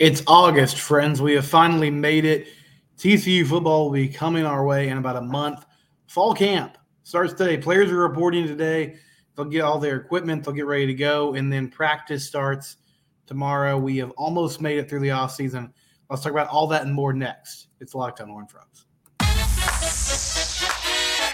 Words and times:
It's 0.00 0.22
August, 0.26 0.80
friends. 0.80 1.20
We 1.20 1.34
have 1.34 1.46
finally 1.46 1.90
made 1.90 2.24
it. 2.24 2.48
TCU 2.96 3.46
football 3.46 3.84
will 3.84 3.92
be 3.92 4.08
coming 4.08 4.46
our 4.46 4.64
way 4.64 4.88
in 4.88 4.96
about 4.96 5.16
a 5.16 5.20
month. 5.20 5.66
Fall 6.06 6.32
camp 6.32 6.78
starts 7.02 7.34
today. 7.34 7.58
Players 7.58 7.90
are 7.90 7.98
reporting 7.98 8.46
today. 8.46 8.96
They'll 9.36 9.44
get 9.44 9.60
all 9.60 9.78
their 9.78 9.96
equipment, 9.96 10.42
they'll 10.42 10.54
get 10.54 10.64
ready 10.64 10.86
to 10.86 10.94
go, 10.94 11.34
and 11.34 11.52
then 11.52 11.68
practice 11.68 12.26
starts 12.26 12.78
tomorrow. 13.26 13.76
We 13.76 13.98
have 13.98 14.10
almost 14.12 14.62
made 14.62 14.78
it 14.78 14.88
through 14.88 15.00
the 15.00 15.10
off 15.10 15.34
season. 15.34 15.70
Let's 16.08 16.22
talk 16.22 16.32
about 16.32 16.48
all 16.48 16.66
that 16.68 16.86
and 16.86 16.94
more 16.94 17.12
next. 17.12 17.66
It's 17.78 17.94
Locked 17.94 18.22
On 18.22 18.28
Horn 18.30 18.46
Frogs. 18.46 18.86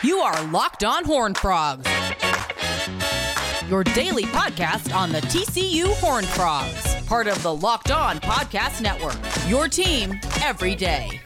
You 0.02 0.18
are 0.18 0.44
Locked 0.46 0.82
On 0.82 1.04
Horn 1.04 1.34
Frogs, 1.34 1.88
your 3.70 3.84
daily 3.84 4.24
podcast 4.24 4.92
on 4.92 5.12
the 5.12 5.20
TCU 5.20 5.94
Horn 6.00 6.24
Frogs 6.24 6.95
part 7.06 7.28
of 7.28 7.40
the 7.42 7.54
Locked 7.54 7.92
On 7.92 8.18
Podcast 8.18 8.82
Network. 8.82 9.16
Your 9.48 9.68
team 9.68 10.18
every 10.42 10.74
day. 10.74 11.20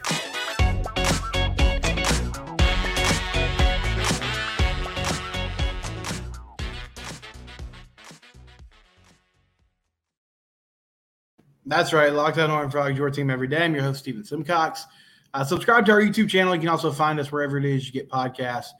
That's 11.64 11.92
right. 11.92 12.12
Locked 12.12 12.38
On 12.38 12.50
Horn 12.50 12.70
Frogs, 12.70 12.98
your 12.98 13.10
team 13.10 13.30
every 13.30 13.46
day. 13.48 13.64
I'm 13.64 13.74
your 13.74 13.84
host, 13.84 14.00
Stephen 14.00 14.24
Simcox. 14.24 14.84
Uh, 15.32 15.44
subscribe 15.44 15.86
to 15.86 15.92
our 15.92 16.00
YouTube 16.00 16.28
channel. 16.28 16.54
You 16.54 16.60
can 16.60 16.68
also 16.68 16.90
find 16.90 17.18
us 17.20 17.30
wherever 17.32 17.56
it 17.56 17.64
is 17.64 17.86
you 17.86 17.92
get 17.92 18.10
podcasts 18.10 18.70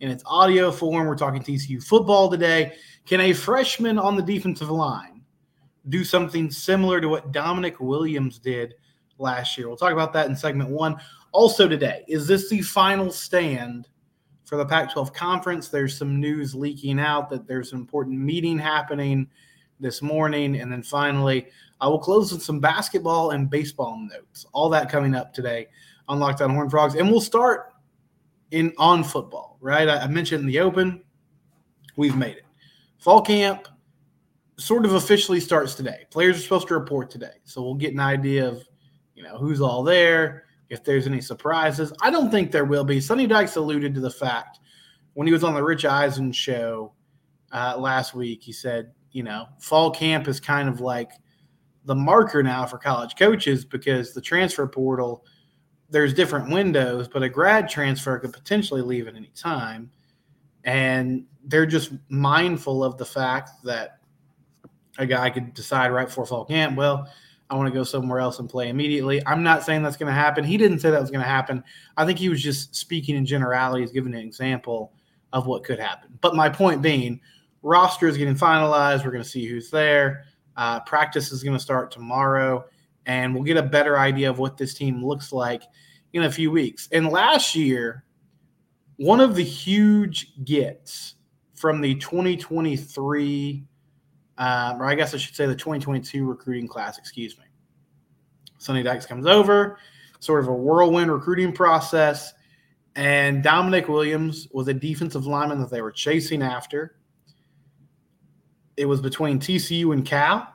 in 0.00 0.10
its 0.10 0.24
audio 0.26 0.72
form. 0.72 1.06
We're 1.06 1.14
talking 1.14 1.42
TCU 1.42 1.82
football 1.82 2.28
today. 2.28 2.74
Can 3.06 3.20
a 3.20 3.32
freshman 3.32 3.98
on 3.98 4.16
the 4.16 4.22
defensive 4.22 4.68
line 4.68 5.19
do 5.88 6.04
something 6.04 6.50
similar 6.50 7.00
to 7.00 7.08
what 7.08 7.32
Damonic 7.32 7.80
Williams 7.80 8.38
did 8.38 8.74
last 9.18 9.56
year. 9.56 9.68
We'll 9.68 9.76
talk 9.76 9.92
about 9.92 10.12
that 10.12 10.28
in 10.28 10.36
segment 10.36 10.70
one. 10.70 10.96
Also, 11.32 11.68
today, 11.68 12.04
is 12.08 12.26
this 12.26 12.48
the 12.48 12.60
final 12.62 13.10
stand 13.10 13.88
for 14.44 14.56
the 14.56 14.66
Pac 14.66 14.92
12 14.92 15.12
conference? 15.12 15.68
There's 15.68 15.96
some 15.96 16.20
news 16.20 16.54
leaking 16.54 16.98
out 16.98 17.30
that 17.30 17.46
there's 17.46 17.72
an 17.72 17.78
important 17.78 18.18
meeting 18.18 18.58
happening 18.58 19.28
this 19.78 20.02
morning. 20.02 20.60
And 20.60 20.70
then 20.70 20.82
finally, 20.82 21.46
I 21.80 21.88
will 21.88 21.98
close 21.98 22.32
with 22.32 22.42
some 22.42 22.60
basketball 22.60 23.30
and 23.30 23.48
baseball 23.48 23.96
notes. 23.98 24.44
All 24.52 24.68
that 24.70 24.90
coming 24.90 25.14
up 25.14 25.32
today 25.32 25.68
on 26.08 26.18
Locked 26.18 26.42
On 26.42 26.50
Horn 26.50 26.68
Frogs. 26.68 26.94
And 26.94 27.10
we'll 27.10 27.20
start 27.20 27.72
in 28.50 28.72
on 28.76 29.04
football, 29.04 29.56
right? 29.60 29.88
I, 29.88 30.00
I 30.00 30.06
mentioned 30.08 30.40
in 30.40 30.46
the 30.46 30.60
open, 30.60 31.02
we've 31.96 32.16
made 32.16 32.36
it. 32.36 32.44
Fall 32.98 33.22
camp 33.22 33.68
sort 34.60 34.84
of 34.84 34.94
officially 34.94 35.40
starts 35.40 35.74
today. 35.74 36.06
Players 36.10 36.38
are 36.38 36.42
supposed 36.42 36.68
to 36.68 36.74
report 36.74 37.10
today, 37.10 37.34
so 37.44 37.62
we'll 37.62 37.74
get 37.74 37.92
an 37.92 38.00
idea 38.00 38.46
of 38.46 38.64
you 39.14 39.22
know 39.22 39.36
who's 39.38 39.60
all 39.60 39.82
there, 39.82 40.44
if 40.68 40.84
there's 40.84 41.06
any 41.06 41.20
surprises. 41.20 41.92
I 42.02 42.10
don't 42.10 42.30
think 42.30 42.52
there 42.52 42.64
will 42.64 42.84
be. 42.84 43.00
Sonny 43.00 43.26
Dykes 43.26 43.56
alluded 43.56 43.94
to 43.94 44.00
the 44.00 44.10
fact 44.10 44.60
when 45.14 45.26
he 45.26 45.32
was 45.32 45.44
on 45.44 45.54
the 45.54 45.62
Rich 45.62 45.84
Eisen 45.84 46.32
show 46.32 46.92
uh, 47.52 47.76
last 47.78 48.14
week. 48.14 48.42
He 48.42 48.52
said, 48.52 48.92
you 49.12 49.22
know, 49.22 49.46
fall 49.58 49.90
camp 49.90 50.28
is 50.28 50.40
kind 50.40 50.68
of 50.68 50.80
like 50.80 51.10
the 51.84 51.94
marker 51.94 52.42
now 52.42 52.66
for 52.66 52.78
college 52.78 53.16
coaches 53.16 53.64
because 53.64 54.12
the 54.12 54.20
transfer 54.20 54.66
portal 54.66 55.24
there's 55.90 56.14
different 56.14 56.50
windows, 56.50 57.08
but 57.08 57.22
a 57.22 57.28
grad 57.28 57.68
transfer 57.68 58.18
could 58.18 58.32
potentially 58.32 58.80
leave 58.80 59.08
at 59.08 59.16
any 59.16 59.32
time. 59.34 59.90
And 60.64 61.24
they're 61.44 61.66
just 61.66 61.92
mindful 62.08 62.84
of 62.84 62.96
the 62.96 63.04
fact 63.04 63.50
that 63.64 63.98
a 64.98 65.06
guy 65.06 65.30
could 65.30 65.54
decide 65.54 65.88
right 65.88 66.06
before 66.06 66.26
fall 66.26 66.44
camp, 66.44 66.76
well, 66.76 67.08
I 67.48 67.56
want 67.56 67.66
to 67.66 67.74
go 67.74 67.82
somewhere 67.82 68.20
else 68.20 68.38
and 68.38 68.48
play 68.48 68.68
immediately. 68.68 69.20
I'm 69.26 69.42
not 69.42 69.64
saying 69.64 69.82
that's 69.82 69.96
going 69.96 70.12
to 70.12 70.18
happen. 70.18 70.44
He 70.44 70.56
didn't 70.56 70.78
say 70.78 70.90
that 70.90 71.00
was 71.00 71.10
going 71.10 71.22
to 71.22 71.28
happen. 71.28 71.64
I 71.96 72.06
think 72.06 72.18
he 72.18 72.28
was 72.28 72.42
just 72.42 72.76
speaking 72.76 73.16
in 73.16 73.26
generalities, 73.26 73.90
giving 73.90 74.14
an 74.14 74.20
example 74.20 74.92
of 75.32 75.46
what 75.46 75.64
could 75.64 75.80
happen. 75.80 76.16
But 76.20 76.36
my 76.36 76.48
point 76.48 76.80
being, 76.80 77.20
roster 77.62 78.06
is 78.06 78.16
getting 78.16 78.36
finalized. 78.36 79.04
We're 79.04 79.10
going 79.10 79.24
to 79.24 79.28
see 79.28 79.46
who's 79.46 79.70
there. 79.70 80.24
Uh, 80.56 80.80
practice 80.80 81.32
is 81.32 81.42
going 81.42 81.56
to 81.56 81.62
start 81.62 81.90
tomorrow, 81.90 82.64
and 83.06 83.34
we'll 83.34 83.44
get 83.44 83.56
a 83.56 83.62
better 83.62 83.98
idea 83.98 84.30
of 84.30 84.38
what 84.38 84.56
this 84.56 84.74
team 84.74 85.04
looks 85.04 85.32
like 85.32 85.62
in 86.12 86.24
a 86.24 86.30
few 86.30 86.50
weeks. 86.50 86.88
And 86.92 87.08
last 87.08 87.56
year, 87.56 88.04
one 88.96 89.20
of 89.20 89.34
the 89.34 89.44
huge 89.44 90.44
gets 90.44 91.14
from 91.54 91.80
the 91.80 91.94
2023 91.96 93.64
um, 94.40 94.80
or 94.80 94.86
I 94.86 94.94
guess 94.94 95.12
I 95.14 95.18
should 95.18 95.36
say 95.36 95.44
the 95.44 95.54
2022 95.54 96.24
recruiting 96.24 96.66
class, 96.66 96.96
excuse 96.96 97.38
me. 97.38 97.44
Sonny 98.56 98.82
Dykes 98.82 99.04
comes 99.04 99.26
over, 99.26 99.78
sort 100.18 100.40
of 100.40 100.48
a 100.48 100.52
whirlwind 100.52 101.12
recruiting 101.12 101.52
process. 101.52 102.32
And 102.96 103.44
Damonic 103.44 103.88
Williams 103.88 104.48
was 104.50 104.66
a 104.66 104.74
defensive 104.74 105.26
lineman 105.26 105.60
that 105.60 105.70
they 105.70 105.82
were 105.82 105.92
chasing 105.92 106.42
after. 106.42 106.96
It 108.78 108.86
was 108.86 109.02
between 109.02 109.38
TCU 109.38 109.92
and 109.92 110.06
Cal. 110.06 110.48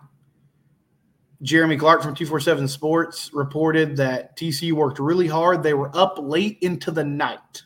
Jeremy 1.44 1.78
Clark 1.78 2.02
from 2.02 2.16
247 2.16 2.68
Sports 2.68 3.30
reported 3.34 3.96
that 3.98 4.36
TCU 4.36 4.72
worked 4.74 4.98
really 4.98 5.28
hard. 5.28 5.62
They 5.62 5.76
were 5.76 5.96
up 5.96 6.18
late 6.20 6.58
into 6.62 6.90
the 6.90 7.04
night 7.04 7.62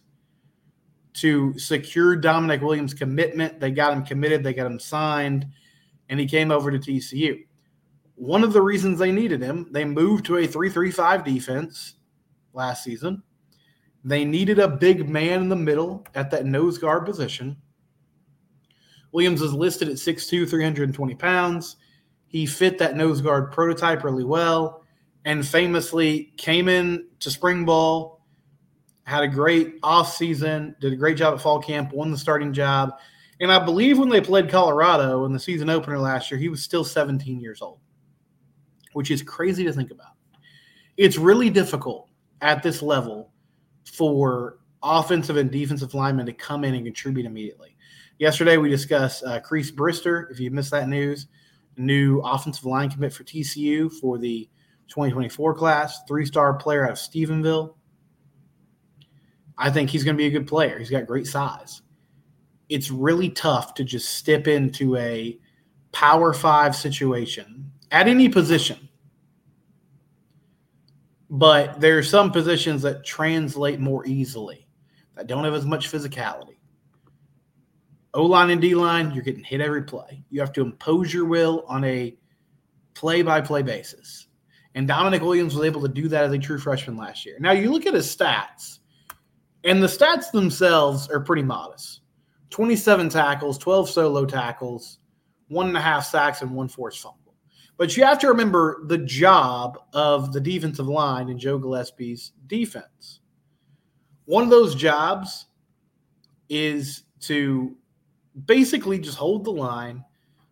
to 1.13 1.57
secure 1.57 2.19
Damonic 2.19 2.61
Williams' 2.61 2.93
commitment. 2.93 3.61
They 3.61 3.71
got 3.71 3.93
him 3.93 4.03
committed, 4.03 4.43
they 4.43 4.53
got 4.53 4.67
him 4.67 4.79
signed 4.79 5.47
and 6.09 6.19
he 6.19 6.25
came 6.25 6.51
over 6.51 6.71
to 6.71 6.79
TCU. 6.79 7.45
One 8.15 8.43
of 8.43 8.51
the 8.51 8.61
reasons 8.61 8.99
they 8.99 9.11
needed 9.11 9.41
him, 9.41 9.67
they 9.71 9.85
moved 9.85 10.25
to 10.25 10.37
a 10.37 10.47
3-3-5 10.47 11.23
defense 11.23 11.95
last 12.53 12.83
season. 12.83 13.23
They 14.03 14.25
needed 14.25 14.59
a 14.59 14.67
big 14.67 15.07
man 15.07 15.41
in 15.41 15.49
the 15.49 15.55
middle 15.55 16.05
at 16.15 16.31
that 16.31 16.45
nose 16.45 16.77
guard 16.77 17.05
position. 17.05 17.57
Williams 19.11 19.41
is 19.41 19.53
listed 19.53 19.87
at 19.89 19.95
6'2, 19.95 20.49
320 20.49 21.15
pounds. 21.15 21.77
He 22.27 22.45
fit 22.45 22.77
that 22.77 22.95
nose 22.95 23.21
guard 23.21 23.51
prototype 23.51 24.03
really 24.03 24.23
well 24.23 24.83
and 25.25 25.45
famously 25.47 26.33
came 26.37 26.69
in 26.69 27.07
to 27.19 27.31
spring 27.31 27.65
ball, 27.65 28.25
had 29.03 29.23
a 29.23 29.27
great 29.27 29.81
offseason, 29.81 30.79
did 30.79 30.93
a 30.93 30.95
great 30.95 31.17
job 31.17 31.33
at 31.33 31.41
fall 31.41 31.61
camp, 31.61 31.91
won 31.91 32.11
the 32.11 32.17
starting 32.17 32.53
job, 32.53 32.93
and 33.39 33.51
I 33.51 33.63
believe 33.63 33.97
when 33.97 34.09
they 34.09 34.21
played 34.21 34.49
Colorado 34.49 35.25
in 35.25 35.31
the 35.31 35.39
season 35.39 35.69
opener 35.69 35.97
last 35.97 36.29
year, 36.29 36.39
he 36.39 36.49
was 36.49 36.61
still 36.61 36.83
17 36.83 37.39
years 37.39 37.61
old, 37.61 37.79
which 38.93 39.11
is 39.11 39.21
crazy 39.21 39.63
to 39.63 39.71
think 39.71 39.91
about. 39.91 40.13
It's 40.97 41.17
really 41.17 41.49
difficult 41.49 42.09
at 42.41 42.61
this 42.61 42.81
level 42.81 43.31
for 43.85 44.59
offensive 44.83 45.37
and 45.37 45.49
defensive 45.49 45.93
linemen 45.93 46.25
to 46.25 46.33
come 46.33 46.65
in 46.65 46.75
and 46.75 46.85
contribute 46.85 47.25
immediately. 47.25 47.77
Yesterday, 48.17 48.57
we 48.57 48.69
discussed 48.69 49.23
uh, 49.23 49.39
Brister. 49.39 50.29
If 50.29 50.41
you 50.41 50.51
missed 50.51 50.71
that 50.71 50.89
news, 50.89 51.27
new 51.77 52.19
offensive 52.19 52.65
line 52.65 52.89
commit 52.89 53.13
for 53.13 53.23
TCU 53.23 53.89
for 54.01 54.17
the 54.17 54.49
2024 54.89 55.53
class, 55.55 56.01
three 56.05 56.25
star 56.25 56.53
player 56.55 56.85
out 56.85 56.91
of 56.91 56.97
Stephenville. 56.97 57.75
I 59.57 59.69
think 59.69 59.89
he's 59.89 60.03
going 60.03 60.15
to 60.15 60.17
be 60.17 60.27
a 60.27 60.31
good 60.31 60.47
player. 60.47 60.77
He's 60.77 60.89
got 60.89 61.05
great 61.05 61.27
size 61.27 61.81
it's 62.69 62.91
really 62.91 63.29
tough 63.29 63.73
to 63.73 63.83
just 63.83 64.13
step 64.15 64.47
into 64.47 64.95
a 64.95 65.37
power 65.91 66.33
five 66.33 66.75
situation 66.75 67.71
at 67.91 68.07
any 68.07 68.29
position. 68.29 68.87
But 71.31 71.79
there 71.81 71.97
are 71.97 72.03
some 72.03 72.31
positions 72.31 72.81
that 72.83 73.03
translate 73.03 73.79
more 73.79 74.05
easily, 74.07 74.67
that 75.15 75.27
don't 75.27 75.43
have 75.43 75.53
as 75.53 75.65
much 75.65 75.91
physicality. 75.91 76.57
O 78.13 78.23
line 78.23 78.49
and 78.49 78.61
D 78.61 78.73
line, 78.73 79.11
you're 79.11 79.23
getting 79.23 79.43
hit 79.43 79.61
every 79.61 79.83
play. 79.83 80.23
You 80.29 80.39
have 80.39 80.53
to 80.53 80.61
impose 80.61 81.13
your 81.13 81.25
will 81.25 81.63
on 81.67 81.83
a 81.83 82.17
play 82.95 83.21
by 83.21 83.41
play 83.41 83.61
basis. 83.61 84.27
And 84.75 84.87
Damonic 84.87 85.21
Williams 85.21 85.55
was 85.55 85.65
able 85.65 85.81
to 85.81 85.87
do 85.87 86.07
that 86.07 86.25
as 86.25 86.31
a 86.31 86.37
true 86.37 86.59
freshman 86.59 86.97
last 86.97 87.25
year. 87.25 87.37
Now, 87.39 87.51
you 87.51 87.71
look 87.71 87.85
at 87.85 87.93
his 87.93 88.15
stats, 88.15 88.79
and 89.63 89.81
the 89.81 89.87
stats 89.87 90.31
themselves 90.31 91.09
are 91.09 91.19
pretty 91.19 91.43
modest. 91.43 92.01
27 92.49 93.09
tackles, 93.09 93.57
12 93.57 93.89
solo 93.89 94.25
tackles, 94.25 94.99
one 95.47 95.67
and 95.67 95.77
a 95.77 95.81
half 95.81 96.05
sacks, 96.05 96.41
and 96.41 96.51
one 96.51 96.67
forced 96.67 97.01
fumble. 97.01 97.35
But 97.77 97.95
you 97.95 98.03
have 98.03 98.19
to 98.19 98.27
remember 98.27 98.81
the 98.87 98.97
job 98.97 99.79
of 99.93 100.33
the 100.33 100.41
defensive 100.41 100.87
line 100.87 101.29
in 101.29 101.39
Joe 101.39 101.57
Gillespie's 101.57 102.33
defense. 102.47 103.21
One 104.25 104.43
of 104.43 104.49
those 104.49 104.75
jobs 104.75 105.45
is 106.49 107.03
to 107.21 107.75
basically 108.45 108.99
just 108.99 109.17
hold 109.17 109.45
the 109.45 109.51
line, 109.51 110.03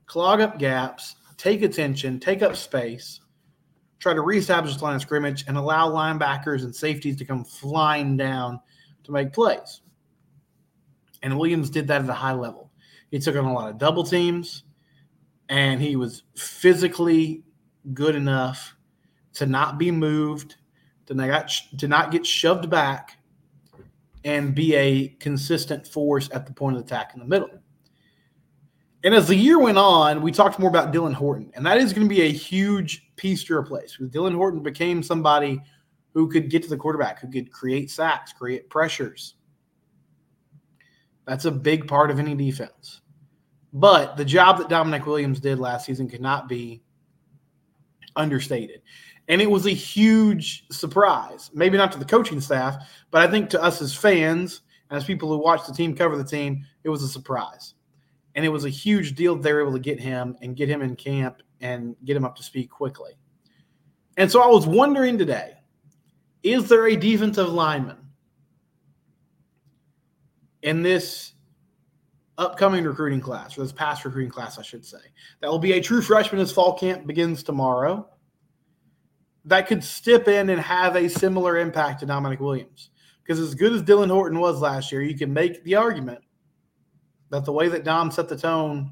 clog 0.06 0.42
up 0.42 0.58
gaps, 0.58 1.16
take 1.38 1.62
attention, 1.62 2.20
take 2.20 2.42
up 2.42 2.56
space, 2.56 3.20
try 4.00 4.14
to 4.14 4.22
reestablish 4.22 4.78
the 4.78 4.84
line 4.84 4.96
of 4.96 5.02
scrimmage, 5.02 5.46
and 5.48 5.58
allow 5.58 5.90
linebackers 5.90 6.64
and 6.64 6.76
safeties 6.76 7.18
to 7.18 7.26
come 7.26 7.44
flying 7.44 8.16
down 8.16 8.60
to 9.04 9.12
make 9.12 9.34
plays. 9.34 9.82
And 11.28 11.38
Williams 11.38 11.70
did 11.70 11.90
that 11.90 12.02
at 12.02 12.10
a 12.10 12.14
high 12.14 12.32
level. 12.32 12.72
He 13.12 13.20
took 13.20 13.36
on 13.36 13.44
a 13.44 13.54
lot 13.54 13.70
of 13.70 13.78
double 13.78 14.06
teams, 14.06 14.64
and 15.50 15.82
he 15.82 15.98
was 15.98 16.24
physically 16.38 17.44
good 17.94 18.16
enough 18.16 18.78
to 19.34 19.46
not 19.46 19.78
be 19.78 19.92
moved, 19.92 20.56
to 21.08 21.14
not, 21.14 21.52
to 21.80 21.88
not 21.90 22.12
get 22.12 22.26
shoved 22.26 22.70
back, 22.70 23.18
and 24.24 24.56
be 24.56 24.74
a 24.76 25.10
consistent 25.20 25.86
force 25.86 26.30
at 26.32 26.46
the 26.46 26.54
point 26.54 26.78
of 26.78 26.84
attack 26.84 27.12
in 27.14 27.20
the 27.20 27.26
middle. 27.26 27.50
And 29.04 29.14
as 29.14 29.28
the 29.28 29.36
year 29.36 29.60
went 29.60 29.78
on, 29.78 30.22
we 30.22 30.32
talked 30.32 30.60
more 30.60 30.70
about 30.70 30.94
Dylan 30.94 31.14
Horton, 31.14 31.52
and 31.56 31.66
that 31.66 31.78
is 31.78 31.92
going 31.92 32.08
to 32.08 32.16
be 32.16 32.22
a 32.22 32.32
huge 32.32 33.06
piece 33.18 33.44
to 33.44 33.54
replace 33.54 33.98
Dylan 33.98 34.34
Horton 34.34 34.64
became 34.64 35.04
somebody 35.04 35.62
who 36.14 36.30
could 36.30 36.50
get 36.50 36.64
to 36.64 36.70
the 36.70 36.78
quarterback, 36.78 37.20
who 37.20 37.30
could 37.30 37.52
create 37.52 37.92
sacks, 37.92 38.32
create 38.32 38.70
pressures. 38.70 39.34
That's 41.28 41.46
a 41.46 41.52
big 41.52 41.88
part 41.88 42.10
of 42.10 42.20
any 42.20 42.34
defense. 42.34 43.02
But 43.74 44.16
the 44.16 44.26
job 44.26 44.58
that 44.58 44.70
Damonic 44.70 45.06
Williams 45.06 45.42
did 45.42 45.60
last 45.60 45.86
season 45.86 46.10
cannot 46.10 46.48
be 46.48 46.82
understated. 48.16 48.82
And 49.28 49.42
it 49.42 49.52
was 49.52 49.66
a 49.66 49.72
huge 49.72 50.66
surprise, 50.72 51.52
maybe 51.54 51.78
not 51.78 51.92
to 51.92 52.00
the 52.00 52.06
coaching 52.06 52.40
staff, 52.40 52.78
but 53.12 53.22
I 53.22 53.30
think 53.30 53.50
to 53.50 53.62
us 53.62 53.82
as 53.82 53.94
fans, 53.94 54.62
as 54.90 55.04
people 55.04 55.28
who 55.28 55.38
watch 55.38 55.68
the 55.68 55.74
team 55.74 55.94
cover 55.94 56.18
the 56.18 56.24
team, 56.24 56.66
it 56.86 56.90
was 56.90 57.04
a 57.04 57.10
surprise. 57.10 57.74
And 58.36 58.46
it 58.46 58.50
was 58.50 58.64
a 58.64 58.70
huge 58.70 59.14
deal 59.16 59.36
they 59.36 59.52
were 59.52 59.62
able 59.62 59.74
to 59.74 59.80
get 59.80 60.00
him 60.00 60.38
and 60.42 60.56
get 60.56 60.70
him 60.70 60.82
in 60.82 60.96
camp 60.96 61.42
and 61.60 61.98
get 62.06 62.16
him 62.16 62.24
up 62.24 62.38
to 62.38 62.44
speed 62.44 62.70
quickly. 62.70 63.12
And 64.16 64.32
so 64.32 64.42
I 64.42 64.48
was 64.48 64.66
wondering 64.66 65.18
today 65.18 65.56
is 66.44 66.70
there 66.70 66.88
a 66.88 66.96
defensive 66.96 67.50
lineman 67.50 67.98
in 70.62 70.82
this 70.82 71.34
upcoming 72.38 72.84
recruiting 72.84 73.22
class, 73.22 73.58
or 73.58 73.62
this 73.62 73.72
past 73.72 74.06
recruiting 74.06 74.32
class, 74.32 74.60
I 74.60 74.62
should 74.62 74.86
say, 74.86 74.98
that 75.42 75.50
will 75.50 75.60
be 75.60 75.74
a 75.74 75.82
true 75.82 76.02
freshman 76.02 76.40
as 76.42 76.52
fall 76.52 76.78
camp 76.78 77.08
begins 77.08 77.44
tomorrow? 77.44 78.08
that 79.48 79.66
could 79.66 79.84
step 79.84 80.28
in 80.28 80.50
and 80.50 80.60
have 80.60 80.98
a 80.98 81.08
similar 81.10 81.58
impact 81.58 82.02
to 82.02 82.06
Damonic 82.06 82.40
Williams. 82.40 82.90
Because 83.24 83.40
as 83.40 83.56
good 83.56 83.74
as 83.74 83.82
Dylan 83.82 84.12
Horton 84.12 84.40
was 84.40 84.62
last 84.62 84.92
year, 84.92 85.02
you 85.02 85.18
can 85.18 85.34
make 85.34 85.64
the 85.64 85.76
argument 85.76 86.20
that 87.30 87.46
the 87.46 87.52
way 87.52 87.70
that 87.70 87.86
Dom 87.86 88.12
set 88.12 88.28
the 88.28 88.38
tone 88.38 88.92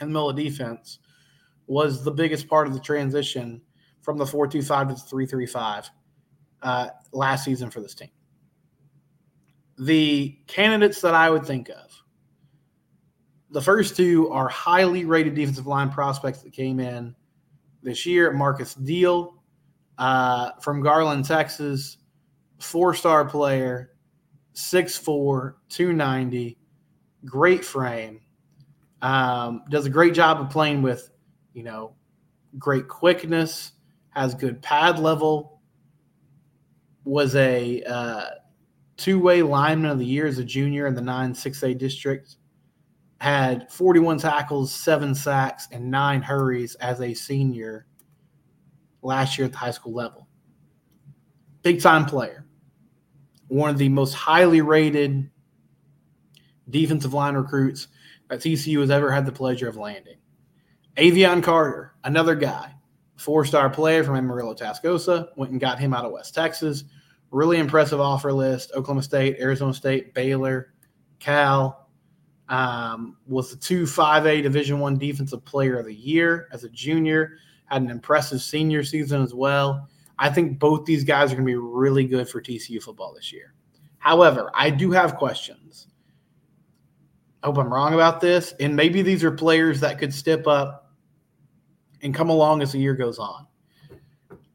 in 0.00 0.08
the 0.08 0.12
middle 0.12 0.30
of 0.30 0.36
defense 0.36 0.98
was 1.66 2.02
the 2.02 2.10
biggest 2.10 2.48
part 2.48 2.66
of 2.66 2.72
the 2.72 2.80
transition 2.80 3.60
from 4.00 4.16
the 4.16 4.26
425 4.26 4.88
to 4.88 4.94
the 4.94 5.00
335 5.00 5.90
uh, 6.62 6.88
last 7.12 7.44
season 7.44 7.70
for 7.70 7.80
this 7.80 7.94
team. 7.94 8.08
The 9.80 10.38
candidates 10.46 11.00
that 11.00 11.14
I 11.14 11.30
would 11.30 11.44
think 11.44 11.70
of, 11.70 11.90
the 13.50 13.62
first 13.62 13.96
two 13.96 14.28
are 14.30 14.48
highly 14.48 15.04
rated 15.04 15.34
defensive 15.34 15.66
line 15.66 15.90
prospects 15.90 16.42
that 16.42 16.52
came 16.52 16.78
in 16.78 17.14
this 17.82 18.04
year 18.06 18.32
Marcus 18.32 18.74
Deal 18.74 19.42
uh, 19.98 20.52
from 20.60 20.82
Garland, 20.82 21.24
Texas, 21.24 21.98
four 22.58 22.94
star 22.94 23.24
player, 23.24 23.92
6'4, 24.54 25.54
290, 25.68 26.58
great 27.24 27.64
frame. 27.64 28.20
Um, 29.02 29.62
does 29.70 29.86
a 29.86 29.90
great 29.90 30.12
job 30.14 30.40
of 30.40 30.50
playing 30.50 30.82
with, 30.82 31.10
you 31.54 31.62
know, 31.62 31.94
great 32.58 32.86
quickness, 32.86 33.72
has 34.10 34.34
good 34.34 34.60
pad 34.60 34.98
level, 34.98 35.62
was 37.04 37.34
a 37.34 37.82
uh, 37.84 38.26
two 39.00 39.18
way 39.18 39.42
lineman 39.42 39.90
of 39.90 39.98
the 39.98 40.04
year 40.04 40.26
as 40.26 40.38
a 40.38 40.44
junior 40.44 40.86
in 40.86 40.94
the 40.94 41.00
9 41.00 41.32
6A 41.32 41.78
district, 41.78 42.36
had 43.20 43.70
41 43.70 44.18
tackles, 44.18 44.72
seven 44.72 45.14
sacks, 45.14 45.68
and 45.72 45.90
nine 45.90 46.22
hurries 46.22 46.74
as 46.76 47.00
a 47.00 47.14
senior 47.14 47.86
last 49.02 49.38
year 49.38 49.46
at 49.46 49.52
the 49.52 49.58
high 49.58 49.70
school 49.70 49.92
level. 49.92 50.28
Big 51.62 51.80
time 51.80 52.06
player. 52.06 52.46
One 53.48 53.70
of 53.70 53.78
the 53.78 53.88
most 53.88 54.14
highly 54.14 54.60
rated 54.60 55.30
defensive 56.68 57.12
line 57.12 57.34
recruits 57.34 57.88
that 58.28 58.40
TCU 58.40 58.80
has 58.80 58.90
ever 58.90 59.10
had 59.10 59.26
the 59.26 59.32
pleasure 59.32 59.68
of 59.68 59.76
landing. 59.76 60.16
Avion 60.96 61.42
Carter, 61.42 61.94
another 62.04 62.34
guy, 62.34 62.74
four 63.16 63.44
star 63.44 63.68
player 63.68 64.04
from 64.04 64.16
Amarillo, 64.16 64.54
Tascosa, 64.54 65.28
went 65.36 65.52
and 65.52 65.60
got 65.60 65.78
him 65.78 65.92
out 65.92 66.04
of 66.04 66.12
West 66.12 66.34
Texas. 66.34 66.84
Really 67.30 67.58
impressive 67.58 68.00
offer 68.00 68.32
list 68.32 68.72
Oklahoma 68.74 69.02
State, 69.02 69.36
Arizona 69.40 69.72
State, 69.72 70.14
Baylor, 70.14 70.72
Cal. 71.18 71.88
Um, 72.48 73.16
was 73.28 73.50
the 73.50 73.56
two 73.56 73.84
5A 73.84 74.42
Division 74.42 74.80
One 74.80 74.98
Defensive 74.98 75.44
Player 75.44 75.78
of 75.78 75.86
the 75.86 75.94
Year 75.94 76.48
as 76.50 76.64
a 76.64 76.68
junior 76.70 77.36
had 77.70 77.82
an 77.82 77.90
impressive 77.90 78.42
senior 78.42 78.82
season 78.82 79.22
as 79.22 79.32
well. 79.32 79.88
I 80.18 80.28
think 80.28 80.58
both 80.58 80.84
these 80.84 81.04
guys 81.04 81.32
are 81.32 81.36
going 81.36 81.46
to 81.46 81.52
be 81.52 81.56
really 81.56 82.04
good 82.04 82.28
for 82.28 82.42
TCU 82.42 82.82
football 82.82 83.14
this 83.14 83.32
year. 83.32 83.54
However, 83.98 84.50
I 84.54 84.70
do 84.70 84.90
have 84.90 85.16
questions. 85.16 85.86
I 87.42 87.46
hope 87.46 87.58
I'm 87.58 87.72
wrong 87.72 87.94
about 87.94 88.20
this. 88.20 88.52
And 88.60 88.74
maybe 88.74 89.02
these 89.02 89.24
are 89.24 89.30
players 89.30 89.80
that 89.80 89.98
could 89.98 90.12
step 90.12 90.46
up 90.46 90.92
and 92.02 92.14
come 92.14 92.28
along 92.28 92.60
as 92.60 92.72
the 92.72 92.78
year 92.78 92.94
goes 92.94 93.18
on. 93.18 93.46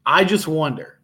I 0.04 0.24
just 0.24 0.46
wonder, 0.46 1.00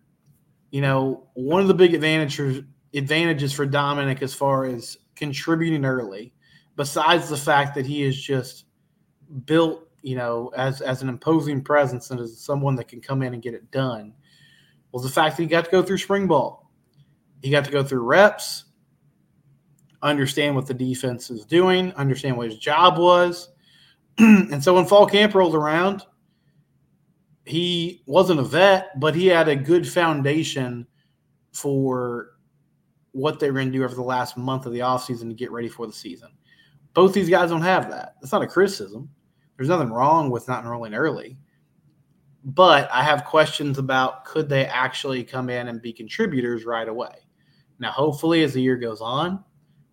you 0.72 0.80
know, 0.80 1.28
one 1.34 1.62
of 1.62 1.68
the 1.68 1.74
big 1.74 1.94
advantages 1.94 2.64
advantages 2.94 3.52
for 3.52 3.66
Damonic 3.66 4.20
as 4.22 4.34
far 4.34 4.64
as 4.64 4.98
contributing 5.14 5.84
early, 5.84 6.34
besides 6.74 7.28
the 7.28 7.36
fact 7.36 7.76
that 7.76 7.86
he 7.86 8.02
is 8.02 8.20
just 8.20 8.64
built 9.46 9.88
you 10.02 10.16
know, 10.16 10.50
as 10.56 10.80
as 10.80 11.02
an 11.02 11.08
imposing 11.08 11.62
presence 11.62 12.10
and 12.10 12.20
as 12.20 12.36
someone 12.38 12.74
that 12.76 12.88
can 12.88 13.00
come 13.00 13.22
in 13.22 13.32
and 13.32 13.42
get 13.42 13.54
it 13.54 13.70
done, 13.70 14.12
was 14.90 15.02
the 15.04 15.08
fact 15.08 15.36
that 15.36 15.44
he 15.44 15.48
got 15.48 15.64
to 15.64 15.70
go 15.70 15.82
through 15.82 15.98
spring 15.98 16.26
ball. 16.26 16.70
He 17.40 17.50
got 17.50 17.64
to 17.64 17.70
go 17.70 17.82
through 17.82 18.02
reps, 18.02 18.64
understand 20.02 20.54
what 20.54 20.66
the 20.66 20.74
defense 20.74 21.30
is 21.30 21.44
doing, 21.44 21.92
understand 21.94 22.36
what 22.36 22.50
his 22.50 22.58
job 22.58 22.98
was. 22.98 23.48
and 24.18 24.62
so 24.62 24.74
when 24.74 24.84
fall 24.84 25.06
camp 25.06 25.34
rolled 25.34 25.54
around, 25.54 26.02
he 27.44 28.02
wasn't 28.06 28.40
a 28.40 28.44
vet, 28.44 28.98
but 29.00 29.14
he 29.14 29.26
had 29.26 29.48
a 29.48 29.56
good 29.56 29.88
foundation 29.88 30.86
for 31.52 32.30
what 33.12 33.38
they 33.38 33.50
were 33.50 33.58
going 33.58 33.72
to 33.72 33.78
do 33.78 33.84
over 33.84 33.94
the 33.94 34.02
last 34.02 34.36
month 34.36 34.66
of 34.66 34.72
the 34.72 34.80
offseason 34.80 35.28
to 35.28 35.34
get 35.34 35.50
ready 35.50 35.68
for 35.68 35.86
the 35.86 35.92
season. 35.92 36.30
Both 36.94 37.12
these 37.12 37.28
guys 37.28 37.50
don't 37.50 37.62
have 37.62 37.90
that. 37.90 38.16
That's 38.20 38.32
not 38.32 38.42
a 38.42 38.46
criticism. 38.46 39.08
There's 39.56 39.68
nothing 39.68 39.92
wrong 39.92 40.30
with 40.30 40.48
not 40.48 40.62
enrolling 40.64 40.94
early. 40.94 41.36
But 42.44 42.90
I 42.90 43.02
have 43.02 43.24
questions 43.24 43.78
about 43.78 44.24
could 44.24 44.48
they 44.48 44.66
actually 44.66 45.22
come 45.22 45.48
in 45.48 45.68
and 45.68 45.80
be 45.80 45.92
contributors 45.92 46.64
right 46.64 46.88
away? 46.88 47.14
Now, 47.78 47.90
hopefully, 47.90 48.42
as 48.42 48.54
the 48.54 48.62
year 48.62 48.76
goes 48.76 49.00
on, 49.00 49.44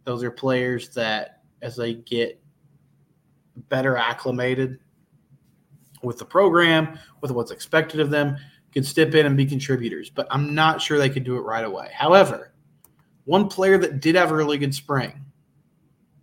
those 0.03 0.23
are 0.23 0.31
players 0.31 0.89
that, 0.95 1.41
as 1.61 1.75
they 1.75 1.95
get 1.95 2.41
better 3.67 3.97
acclimated 3.97 4.79
with 6.01 6.17
the 6.17 6.25
program, 6.25 6.97
with 7.21 7.31
what's 7.31 7.51
expected 7.51 7.99
of 7.99 8.09
them, 8.09 8.37
could 8.73 8.85
step 8.85 9.15
in 9.15 9.25
and 9.25 9.35
be 9.35 9.45
contributors. 9.45 10.09
But 10.09 10.27
I'm 10.29 10.53
not 10.53 10.81
sure 10.81 10.97
they 10.97 11.09
could 11.09 11.23
do 11.23 11.37
it 11.37 11.41
right 11.41 11.65
away. 11.65 11.89
However, 11.93 12.53
one 13.25 13.47
player 13.47 13.77
that 13.77 13.99
did 13.99 14.15
have 14.15 14.31
a 14.31 14.35
really 14.35 14.57
good 14.57 14.73
spring, 14.73 15.25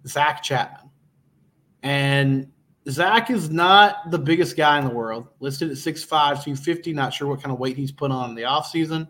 Zach 0.06 0.42
Chapman. 0.42 0.90
And 1.82 2.50
Zach 2.88 3.30
is 3.30 3.50
not 3.50 4.10
the 4.10 4.18
biggest 4.18 4.56
guy 4.56 4.78
in 4.78 4.84
the 4.84 4.94
world, 4.94 5.28
listed 5.40 5.70
at 5.70 5.76
6'5, 5.76 6.08
250. 6.08 6.92
Not 6.92 7.12
sure 7.12 7.28
what 7.28 7.42
kind 7.42 7.52
of 7.52 7.58
weight 7.58 7.76
he's 7.76 7.92
put 7.92 8.10
on 8.10 8.30
in 8.30 8.36
the 8.36 8.42
offseason. 8.42 9.08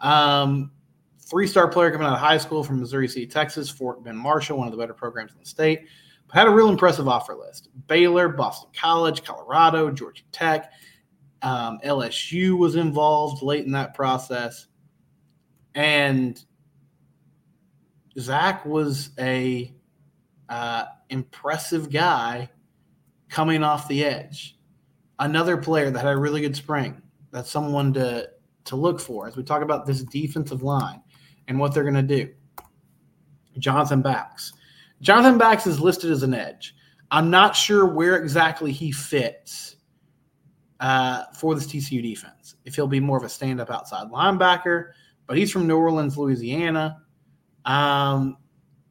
Um, 0.00 0.70
three 1.20 1.46
star 1.46 1.68
player 1.68 1.90
coming 1.90 2.06
out 2.06 2.14
of 2.14 2.18
high 2.18 2.38
school 2.38 2.64
from 2.64 2.80
Missouri 2.80 3.08
City, 3.08 3.26
Texas, 3.26 3.68
Fort 3.68 4.02
Bend 4.02 4.18
Marshall, 4.18 4.58
one 4.58 4.66
of 4.66 4.72
the 4.72 4.78
better 4.78 4.94
programs 4.94 5.32
in 5.32 5.38
the 5.38 5.46
state. 5.46 5.86
Had 6.32 6.46
a 6.46 6.50
real 6.50 6.68
impressive 6.68 7.08
offer 7.08 7.34
list 7.34 7.68
Baylor, 7.86 8.28
Boston 8.28 8.70
College, 8.78 9.24
Colorado, 9.24 9.90
Georgia 9.90 10.22
Tech. 10.32 10.72
Um, 11.42 11.78
LSU 11.84 12.58
was 12.58 12.76
involved 12.76 13.42
late 13.42 13.64
in 13.64 13.72
that 13.72 13.94
process. 13.94 14.66
And 15.74 16.42
Zach 18.18 18.66
was 18.66 19.10
a 19.18 19.72
uh, 20.48 20.84
impressive 21.08 21.90
guy 21.90 22.50
coming 23.28 23.62
off 23.62 23.88
the 23.88 24.04
edge. 24.04 24.58
Another 25.18 25.56
player 25.56 25.90
that 25.90 26.04
had 26.04 26.14
a 26.14 26.18
really 26.18 26.40
good 26.40 26.56
spring. 26.56 27.00
That's 27.30 27.50
someone 27.50 27.92
to 27.94 28.30
to 28.64 28.76
look 28.76 29.00
for 29.00 29.26
as 29.26 29.34
we 29.34 29.42
talk 29.42 29.62
about 29.62 29.86
this 29.86 30.02
defensive 30.02 30.62
line 30.62 31.00
and 31.48 31.58
what 31.58 31.72
they're 31.72 31.84
going 31.84 31.94
to 31.94 32.02
do. 32.02 32.30
Jonathan 33.58 34.02
Bax. 34.02 34.52
Jonathan 35.00 35.38
Bax 35.38 35.66
is 35.66 35.80
listed 35.80 36.10
as 36.10 36.22
an 36.22 36.34
edge. 36.34 36.74
I'm 37.10 37.30
not 37.30 37.56
sure 37.56 37.86
where 37.86 38.16
exactly 38.16 38.72
he 38.72 38.92
fits 38.92 39.76
uh, 40.80 41.24
for 41.34 41.54
this 41.54 41.66
TCU 41.66 42.02
defense. 42.02 42.56
If 42.64 42.74
he'll 42.74 42.86
be 42.86 43.00
more 43.00 43.16
of 43.16 43.24
a 43.24 43.28
stand 43.28 43.60
up 43.60 43.70
outside 43.70 44.10
linebacker, 44.10 44.90
but 45.26 45.36
he's 45.36 45.50
from 45.50 45.66
New 45.66 45.76
Orleans, 45.76 46.16
Louisiana. 46.18 46.98
Um, 47.64 48.36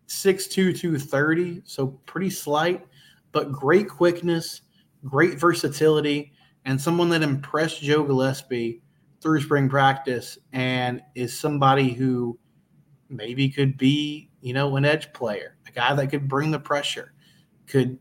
6'2, 0.07 0.77
230, 0.77 1.61
so 1.65 1.87
pretty 2.05 2.29
slight 2.29 2.85
but 3.31 3.51
great 3.51 3.89
quickness, 3.89 4.61
great 5.05 5.39
versatility, 5.39 6.33
and 6.65 6.79
someone 6.79 7.09
that 7.09 7.21
impressed 7.21 7.81
Joe 7.81 8.03
Gillespie 8.03 8.81
through 9.21 9.41
spring 9.41 9.69
practice 9.69 10.37
and 10.53 11.01
is 11.15 11.37
somebody 11.37 11.89
who 11.89 12.37
maybe 13.09 13.49
could 13.49 13.77
be, 13.77 14.29
you 14.41 14.53
know, 14.53 14.75
an 14.75 14.85
edge 14.85 15.11
player, 15.13 15.56
guy 15.77 15.93
that 15.93 16.07
could 16.07 16.27
bring 16.27 16.49
the 16.49 16.59
pressure, 16.59 17.13
could 17.67 17.99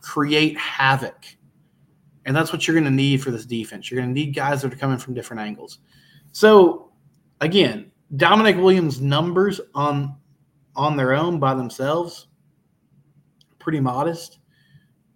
create 0.00 0.56
havoc. 0.58 1.24
And 2.26 2.36
that's 2.36 2.52
what 2.52 2.66
you're 2.66 2.74
going 2.74 2.84
to 2.84 2.90
need 2.90 3.22
for 3.22 3.30
this 3.30 3.46
defense. 3.46 3.90
You're 3.90 4.00
going 4.00 4.14
to 4.14 4.20
need 4.20 4.34
guys 4.34 4.60
that 4.60 4.72
are 4.72 4.76
coming 4.76 4.98
from 4.98 5.14
different 5.14 5.40
angles. 5.40 5.78
So, 6.32 6.92
again, 7.40 7.90
Damonic 8.14 8.60
Williams' 8.60 9.00
numbers 9.00 9.60
on 9.74 10.14
on 10.76 10.96
their 10.96 11.12
own 11.12 11.40
by 11.40 11.54
themselves 11.54 12.28
pretty 13.58 13.80
modest, 13.80 14.38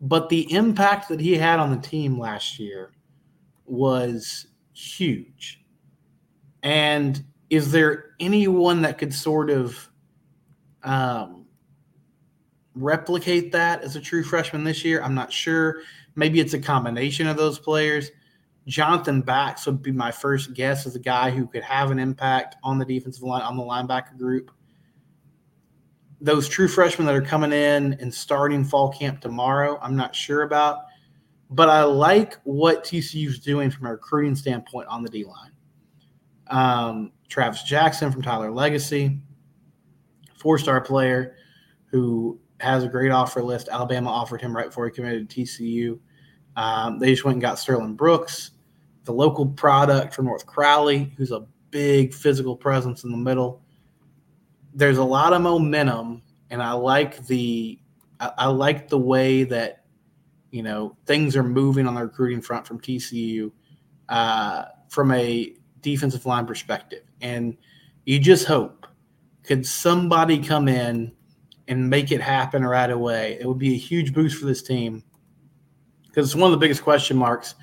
but 0.01 0.29
the 0.29 0.53
impact 0.53 1.09
that 1.09 1.21
he 1.21 1.35
had 1.37 1.61
on 1.61 1.71
the 1.71 1.77
team 1.77 2.19
last 2.19 2.59
year 2.59 2.93
was 3.65 4.49
huge. 4.73 5.65
And 6.65 7.23
is 7.49 7.71
there 7.71 8.17
anyone 8.19 8.83
that 8.83 8.99
could 8.99 9.15
sort 9.15 9.51
of 9.51 9.89
um, 10.83 11.42
replicate 12.75 13.52
that 13.52 13.83
as 13.83 13.97
a 13.97 14.00
true 14.00 14.23
freshman 14.23 14.64
this 14.64 14.85
year? 14.85 15.02
I'm 15.02 15.14
not 15.14 15.33
sure. 15.33 15.83
Maybe 16.14 16.41
it's 16.41 16.55
a 16.55 16.59
combination 16.59 17.26
of 17.26 17.37
those 17.37 17.59
players. 17.59 18.11
Jonathan 18.67 19.23
Bax 19.23 19.67
would 19.67 19.83
be 19.83 19.93
my 19.93 20.12
first 20.12 20.55
guess 20.55 20.87
as 20.87 20.95
a 20.95 21.00
guy 21.00 21.31
who 21.31 21.47
could 21.47 21.64
have 21.64 21.91
an 21.91 21.99
impact 21.99 22.57
on 22.62 22.79
the 22.79 22.85
defensive 22.85 23.23
line, 23.23 23.43
on 23.43 23.57
the 23.57 23.62
linebacker 23.62 24.17
group. 24.17 24.50
Those 26.21 26.49
true 26.49 26.69
freshmen 26.69 27.07
that 27.07 27.17
are 27.17 27.23
coming 27.23 27.52
in 27.52 27.95
and 27.95 28.14
starting 28.14 28.64
fall 28.64 28.93
camp 28.93 29.21
tomorrow, 29.21 29.79
I'm 29.83 29.97
not 29.97 30.14
sure 30.14 30.43
about, 30.43 30.85
but 31.50 31.69
I 31.69 31.83
like 31.83 32.38
what 32.45 32.85
TCU 32.85 33.26
is 33.26 33.41
doing 33.41 33.71
from 33.71 33.87
a 33.87 33.93
recruiting 33.93 34.37
standpoint 34.37 34.87
on 34.87 35.02
the 35.02 35.11
D 35.11 35.25
line. 35.25 35.50
Um, 36.47 37.12
Travis 37.29 37.64
Jackson 37.64 38.12
from 38.12 38.23
Tyler 38.23 38.52
Legacy, 38.52 39.19
four 40.37 40.59
star 40.59 40.81
player 40.81 41.37
who 41.87 42.38
has 42.62 42.85
a 42.85 42.88
great 42.88 43.11
offer 43.11 43.42
list. 43.42 43.69
Alabama 43.69 44.09
offered 44.09 44.40
him 44.40 44.57
right 44.57 44.66
before 44.66 44.87
he 44.87 44.92
committed 44.92 45.28
to 45.28 45.42
TCU. 45.42 45.99
Um, 46.57 46.99
they 46.99 47.11
just 47.11 47.25
went 47.25 47.35
and 47.35 47.42
got 47.42 47.59
Sterling 47.59 47.95
Brooks, 47.95 48.52
the 49.04 49.12
local 49.12 49.47
product 49.47 50.14
from 50.14 50.26
North 50.26 50.47
Crowley, 50.47 51.12
who's 51.16 51.33
a 51.33 51.45
big 51.71 52.14
physical 52.14 52.57
presence 52.57 53.02
in 53.02 53.11
the 53.11 53.16
middle. 53.16 53.62
There's 54.75 54.99
a 54.99 55.04
lot 55.04 55.33
of 55.33 55.42
momentum, 55.42 56.23
and 56.50 56.62
I 56.62 56.73
like 56.73 57.26
the 57.26 57.78
I, 58.21 58.33
I 58.38 58.47
like 58.47 58.88
the 58.88 58.99
way 58.99 59.42
that 59.45 59.85
you 60.50 60.62
know 60.62 60.97
things 61.04 61.37
are 61.37 61.42
moving 61.42 61.87
on 61.88 61.95
the 61.95 62.02
recruiting 62.02 62.40
front 62.40 62.66
from 62.66 62.81
TCU 62.81 63.50
uh, 64.09 64.64
from 64.88 65.11
a 65.11 65.54
defensive 65.81 66.26
line 66.26 66.47
perspective, 66.47 67.02
and 67.21 67.57
you 68.04 68.21
just 68.21 68.47
hope 68.47 68.87
could 69.42 69.66
somebody 69.66 70.38
come 70.38 70.69
in 70.69 71.12
and 71.73 71.88
make 71.88 72.12
it 72.12 72.21
happen 72.21 72.64
right 72.64 72.91
away. 72.91 73.38
It 73.41 73.47
would 73.47 73.59
be 73.59 73.75
a 73.75 73.79
huge 73.79 74.12
boost 74.12 74.38
for 74.38 74.45
this 74.47 74.62
team 74.62 75.02
because 76.07 76.26
it's 76.26 76.35
one 76.35 76.52
of 76.52 76.52
the 76.52 76.62
biggest 76.62 76.83
question 76.83 77.17
marks 77.17 77.55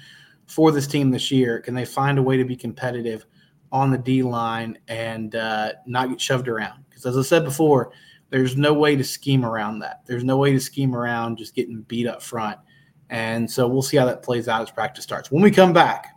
for 0.48 0.72
this 0.72 0.88
team 0.88 1.12
this 1.12 1.30
year. 1.30 1.60
Can 1.60 1.76
they 1.76 1.86
find 1.86 2.18
a 2.18 2.24
way 2.24 2.36
to 2.36 2.44
be 2.44 2.56
competitive 2.56 3.26
on 3.72 3.92
the 3.92 4.00
D 4.00 4.24
line 4.24 4.80
and 4.88 5.36
uh, 5.36 5.74
not 5.86 6.10
get 6.10 6.20
shoved 6.20 6.48
around? 6.48 6.84
Because 6.90 7.06
as 7.06 7.18
I 7.18 7.22
said 7.22 7.44
before, 7.46 7.92
there's 8.32 8.58
no 8.58 8.74
way 8.74 8.96
to 8.96 9.04
scheme 9.04 9.46
around 9.46 9.80
that. 9.80 10.02
There's 10.06 10.24
no 10.24 10.38
way 10.38 10.54
to 10.54 10.60
scheme 10.60 10.96
around 10.96 11.38
just 11.38 11.54
getting 11.54 11.82
beat 11.84 12.08
up 12.08 12.24
front. 12.24 12.58
And 13.12 13.50
so 13.50 13.68
we'll 13.68 13.84
see 13.84 13.98
how 13.98 14.06
that 14.06 14.24
plays 14.24 14.48
out 14.48 14.64
as 14.64 14.72
practice 14.72 15.04
starts. 15.04 15.32
When 15.32 15.44
we 15.44 15.52
come 15.52 15.72
back, 15.74 16.16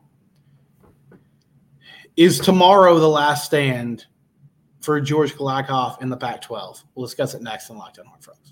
is 2.16 2.38
tomorrow 2.38 2.99
the 2.99 3.08
last 3.08 3.44
stand 3.44 4.06
for 4.82 5.00
George 5.00 5.34
Kliavkoff 5.34 6.02
in 6.02 6.10
the 6.10 6.16
Pac 6.16 6.42
12? 6.42 6.84
We'll 6.94 7.06
discuss 7.06 7.34
it 7.34 7.42
next 7.42 7.70
on 7.70 7.78
Locked 7.78 7.98
On 7.98 8.06
Horn 8.06 8.20
Frogs. 8.20 8.50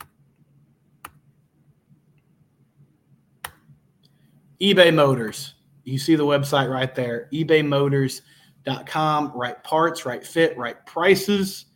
eBay 4.60 4.94
Motors. 4.94 5.54
You 5.84 5.98
see 5.98 6.14
the 6.14 6.24
website 6.24 6.70
right 6.70 6.94
there, 6.94 7.28
ebaymotors.com. 7.32 9.32
Right 9.34 9.64
parts, 9.64 10.04
right 10.04 10.24
fit, 10.24 10.56
right 10.58 10.84
prices. 10.86 11.66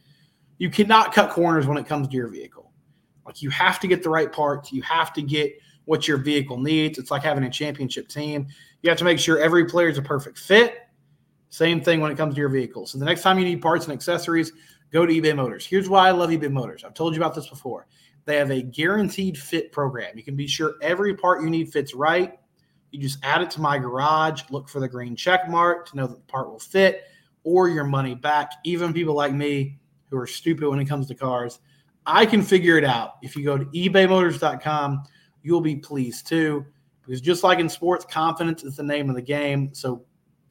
You 0.58 0.70
cannot 0.70 1.12
cut 1.12 1.30
corners 1.30 1.66
when 1.66 1.78
it 1.78 1.86
comes 1.86 2.08
to 2.08 2.14
your 2.14 2.28
vehicle. 2.28 2.70
Like 3.26 3.42
you 3.42 3.50
have 3.50 3.80
to 3.80 3.88
get 3.88 4.02
the 4.02 4.10
right 4.10 4.30
parts. 4.30 4.70
You 4.70 4.82
have 4.82 5.12
to 5.14 5.22
get 5.22 5.54
what 5.86 6.06
your 6.06 6.18
vehicle 6.18 6.58
needs. 6.58 6.98
It's 6.98 7.10
like 7.10 7.22
having 7.22 7.44
a 7.44 7.50
championship 7.50 8.08
team. 8.08 8.46
You 8.82 8.90
have 8.90 8.98
to 8.98 9.04
make 9.04 9.18
sure 9.18 9.38
every 9.38 9.64
player 9.64 9.88
is 9.88 9.98
a 9.98 10.02
perfect 10.02 10.38
fit. 10.38 10.83
Same 11.54 11.80
thing 11.80 12.00
when 12.00 12.10
it 12.10 12.16
comes 12.16 12.34
to 12.34 12.40
your 12.40 12.48
vehicle. 12.48 12.86
So 12.86 12.98
the 12.98 13.04
next 13.04 13.22
time 13.22 13.38
you 13.38 13.44
need 13.44 13.62
parts 13.62 13.84
and 13.84 13.92
accessories, 13.92 14.52
go 14.92 15.06
to 15.06 15.12
eBay 15.12 15.36
Motors. 15.36 15.64
Here's 15.64 15.88
why 15.88 16.08
I 16.08 16.10
love 16.10 16.30
eBay 16.30 16.50
Motors. 16.50 16.84
I've 16.84 16.94
told 16.94 17.14
you 17.14 17.20
about 17.20 17.34
this 17.34 17.48
before. 17.48 17.86
They 18.24 18.36
have 18.36 18.50
a 18.50 18.62
guaranteed 18.62 19.38
fit 19.38 19.70
program. 19.70 20.16
You 20.16 20.24
can 20.24 20.34
be 20.34 20.46
sure 20.46 20.74
every 20.82 21.14
part 21.14 21.42
you 21.42 21.50
need 21.50 21.72
fits 21.72 21.94
right 21.94 22.38
you 22.94 23.00
just 23.00 23.18
add 23.24 23.42
it 23.42 23.50
to 23.50 23.60
my 23.60 23.76
garage, 23.76 24.42
look 24.50 24.68
for 24.68 24.78
the 24.78 24.88
green 24.88 25.16
check 25.16 25.48
mark 25.48 25.90
to 25.90 25.96
know 25.96 26.06
that 26.06 26.14
the 26.14 26.32
part 26.32 26.48
will 26.48 26.60
fit 26.60 27.02
or 27.42 27.68
your 27.68 27.82
money 27.82 28.14
back. 28.14 28.52
Even 28.62 28.92
people 28.92 29.14
like 29.14 29.32
me 29.32 29.80
who 30.10 30.16
are 30.16 30.28
stupid 30.28 30.68
when 30.68 30.78
it 30.78 30.84
comes 30.84 31.08
to 31.08 31.14
cars, 31.14 31.58
I 32.06 32.24
can 32.24 32.40
figure 32.40 32.78
it 32.78 32.84
out. 32.84 33.14
If 33.20 33.34
you 33.34 33.44
go 33.44 33.58
to 33.58 33.64
ebaymotors.com, 33.64 35.02
you'll 35.42 35.60
be 35.60 35.74
pleased 35.74 36.28
too. 36.28 36.64
Because 37.04 37.20
just 37.20 37.42
like 37.42 37.58
in 37.58 37.68
sports, 37.68 38.04
confidence 38.08 38.62
is 38.62 38.76
the 38.76 38.84
name 38.84 39.10
of 39.10 39.16
the 39.16 39.22
game. 39.22 39.74
So 39.74 40.04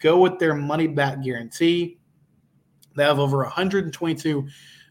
go 0.03 0.19
with 0.19 0.37
their 0.37 0.53
money 0.53 0.85
back 0.85 1.23
guarantee. 1.23 1.97
They 2.95 3.03
have 3.03 3.19
over 3.19 3.37
122 3.37 4.47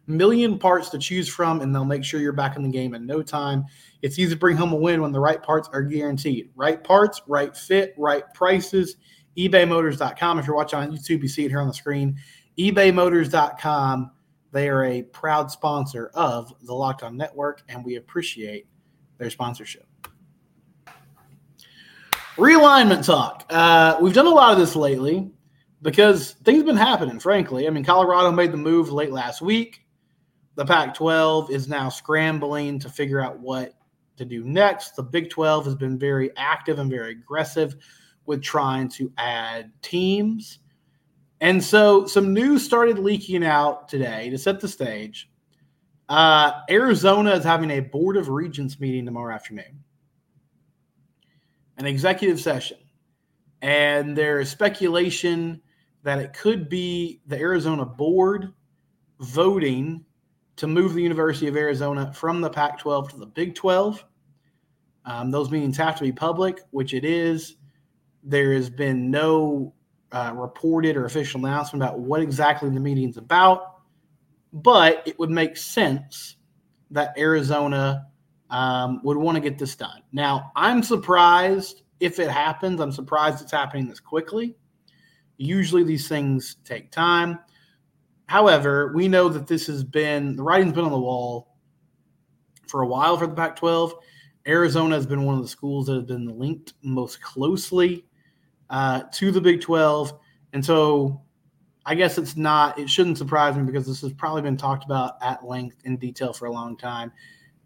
million 0.06 0.58
parts 0.58 0.88
to 0.88 0.98
choose 0.98 1.28
from, 1.28 1.60
and 1.60 1.72
they'll 1.72 1.84
make 1.84 2.02
sure 2.02 2.18
you're 2.18 2.32
back 2.32 2.56
in 2.56 2.62
the 2.62 2.68
game 2.68 2.94
in 2.94 3.06
no 3.06 3.22
time. 3.22 3.64
It's 4.00 4.18
easy 4.18 4.30
to 4.30 4.36
bring 4.36 4.56
home 4.56 4.72
a 4.72 4.76
win 4.76 5.02
when 5.02 5.12
the 5.12 5.20
right 5.20 5.40
parts 5.40 5.68
are 5.72 5.82
guaranteed. 5.82 6.50
Right 6.56 6.82
parts, 6.82 7.22
right 7.28 7.56
fit, 7.56 7.94
right 7.96 8.24
prices. 8.34 8.96
ebaymotors.com. 9.36 10.38
If 10.38 10.46
you're 10.46 10.56
watching 10.56 10.78
on 10.80 10.90
YouTube, 10.90 11.22
you 11.22 11.28
see 11.28 11.44
it 11.44 11.50
here 11.50 11.60
on 11.60 11.68
the 11.68 11.74
screen. 11.74 12.16
ebaymotors.com. 12.58 14.10
They 14.50 14.68
are 14.68 14.84
a 14.84 15.02
proud 15.02 15.50
sponsor 15.50 16.10
of 16.14 16.52
the 16.62 16.74
Locked 16.74 17.02
On 17.02 17.16
Network, 17.16 17.62
and 17.68 17.84
we 17.84 17.96
appreciate 17.96 18.66
their 19.18 19.30
sponsorship. 19.30 19.86
Realignment 22.36 23.04
talk. 23.04 23.44
Uh, 23.50 23.98
we've 24.00 24.14
done 24.14 24.26
a 24.26 24.30
lot 24.30 24.52
of 24.52 24.58
this 24.58 24.74
lately 24.74 25.30
because 25.82 26.32
things 26.44 26.58
have 26.58 26.66
been 26.66 26.76
happening, 26.76 27.18
frankly. 27.18 27.66
I 27.66 27.70
mean, 27.70 27.84
Colorado 27.84 28.32
made 28.32 28.52
the 28.52 28.56
move 28.56 28.90
late 28.90 29.12
last 29.12 29.42
week. 29.42 29.84
The 30.54 30.64
Pac 30.64 30.94
12 30.94 31.50
is 31.50 31.68
now 31.68 31.88
scrambling 31.88 32.78
to 32.78 32.88
figure 32.88 33.20
out 33.20 33.38
what 33.38 33.74
to 34.16 34.24
do 34.24 34.44
next. 34.44 34.96
The 34.96 35.02
Big 35.02 35.30
12 35.30 35.64
has 35.66 35.74
been 35.74 35.98
very 35.98 36.30
active 36.36 36.78
and 36.78 36.90
very 36.90 37.12
aggressive 37.12 37.76
with 38.26 38.42
trying 38.42 38.88
to 38.90 39.12
add 39.18 39.70
teams. 39.82 40.60
And 41.40 41.62
so 41.62 42.06
some 42.06 42.32
news 42.32 42.64
started 42.64 42.98
leaking 42.98 43.44
out 43.44 43.88
today 43.88 44.30
to 44.30 44.38
set 44.38 44.60
the 44.60 44.68
stage. 44.68 45.28
Uh, 46.08 46.52
Arizona 46.70 47.32
is 47.32 47.44
having 47.44 47.70
a 47.70 47.80
Board 47.80 48.16
of 48.16 48.28
Regents 48.28 48.78
meeting 48.78 49.04
tomorrow 49.04 49.34
afternoon, 49.34 49.82
an 51.76 51.86
executive 51.86 52.40
session. 52.40 52.78
And 53.60 54.16
there 54.16 54.40
is 54.40 54.50
speculation 54.50 55.62
that 56.02 56.18
it 56.18 56.32
could 56.32 56.68
be 56.68 57.20
the 57.26 57.38
Arizona 57.38 57.84
board 57.84 58.52
voting 59.20 60.04
to 60.56 60.66
move 60.66 60.94
the 60.94 61.02
University 61.02 61.46
of 61.48 61.56
Arizona 61.56 62.12
from 62.12 62.40
the 62.40 62.50
Pac 62.50 62.78
12 62.78 63.10
to 63.10 63.16
the 63.18 63.26
Big 63.26 63.54
12. 63.54 64.04
Um, 65.04 65.30
those 65.30 65.50
meetings 65.50 65.76
have 65.76 65.96
to 65.96 66.04
be 66.04 66.12
public, 66.12 66.60
which 66.70 66.94
it 66.94 67.04
is. 67.04 67.56
There 68.22 68.52
has 68.52 68.70
been 68.70 69.10
no 69.10 69.74
uh, 70.12 70.32
reported 70.34 70.96
or 70.96 71.06
official 71.06 71.44
announcement 71.44 71.82
about 71.82 71.98
what 71.98 72.20
exactly 72.20 72.68
the 72.70 72.80
meeting 72.80 73.08
is 73.08 73.16
about, 73.16 73.80
but 74.52 75.02
it 75.06 75.18
would 75.18 75.30
make 75.30 75.56
sense 75.56 76.36
that 76.90 77.14
Arizona 77.16 78.06
um, 78.52 79.00
would 79.02 79.16
want 79.16 79.34
to 79.34 79.40
get 79.40 79.58
this 79.58 79.74
done. 79.74 80.02
Now, 80.12 80.52
I'm 80.54 80.82
surprised 80.82 81.82
if 81.98 82.18
it 82.18 82.30
happens. 82.30 82.80
I'm 82.80 82.92
surprised 82.92 83.42
it's 83.42 83.50
happening 83.50 83.88
this 83.88 83.98
quickly. 83.98 84.54
Usually 85.38 85.82
these 85.82 86.06
things 86.06 86.56
take 86.64 86.92
time. 86.92 87.38
However, 88.26 88.92
we 88.94 89.08
know 89.08 89.28
that 89.30 89.46
this 89.46 89.66
has 89.66 89.82
been 89.82 90.36
the 90.36 90.42
writing's 90.42 90.74
been 90.74 90.84
on 90.84 90.92
the 90.92 90.98
wall 90.98 91.56
for 92.68 92.82
a 92.82 92.86
while 92.86 93.16
for 93.16 93.26
the 93.26 93.34
Pac 93.34 93.56
12. 93.56 93.94
Arizona 94.46 94.94
has 94.96 95.06
been 95.06 95.24
one 95.24 95.36
of 95.36 95.42
the 95.42 95.48
schools 95.48 95.86
that 95.86 95.94
have 95.94 96.06
been 96.06 96.38
linked 96.38 96.74
most 96.82 97.22
closely 97.22 98.04
uh, 98.68 99.02
to 99.12 99.30
the 99.30 99.40
Big 99.40 99.60
12. 99.60 100.18
And 100.52 100.64
so 100.64 101.22
I 101.86 101.94
guess 101.94 102.18
it's 102.18 102.36
not, 102.36 102.78
it 102.78 102.90
shouldn't 102.90 103.18
surprise 103.18 103.56
me 103.56 103.62
because 103.62 103.86
this 103.86 104.02
has 104.02 104.12
probably 104.12 104.42
been 104.42 104.56
talked 104.56 104.84
about 104.84 105.14
at 105.22 105.44
length 105.44 105.76
in 105.84 105.96
detail 105.96 106.32
for 106.32 106.46
a 106.46 106.52
long 106.52 106.76
time. 106.76 107.12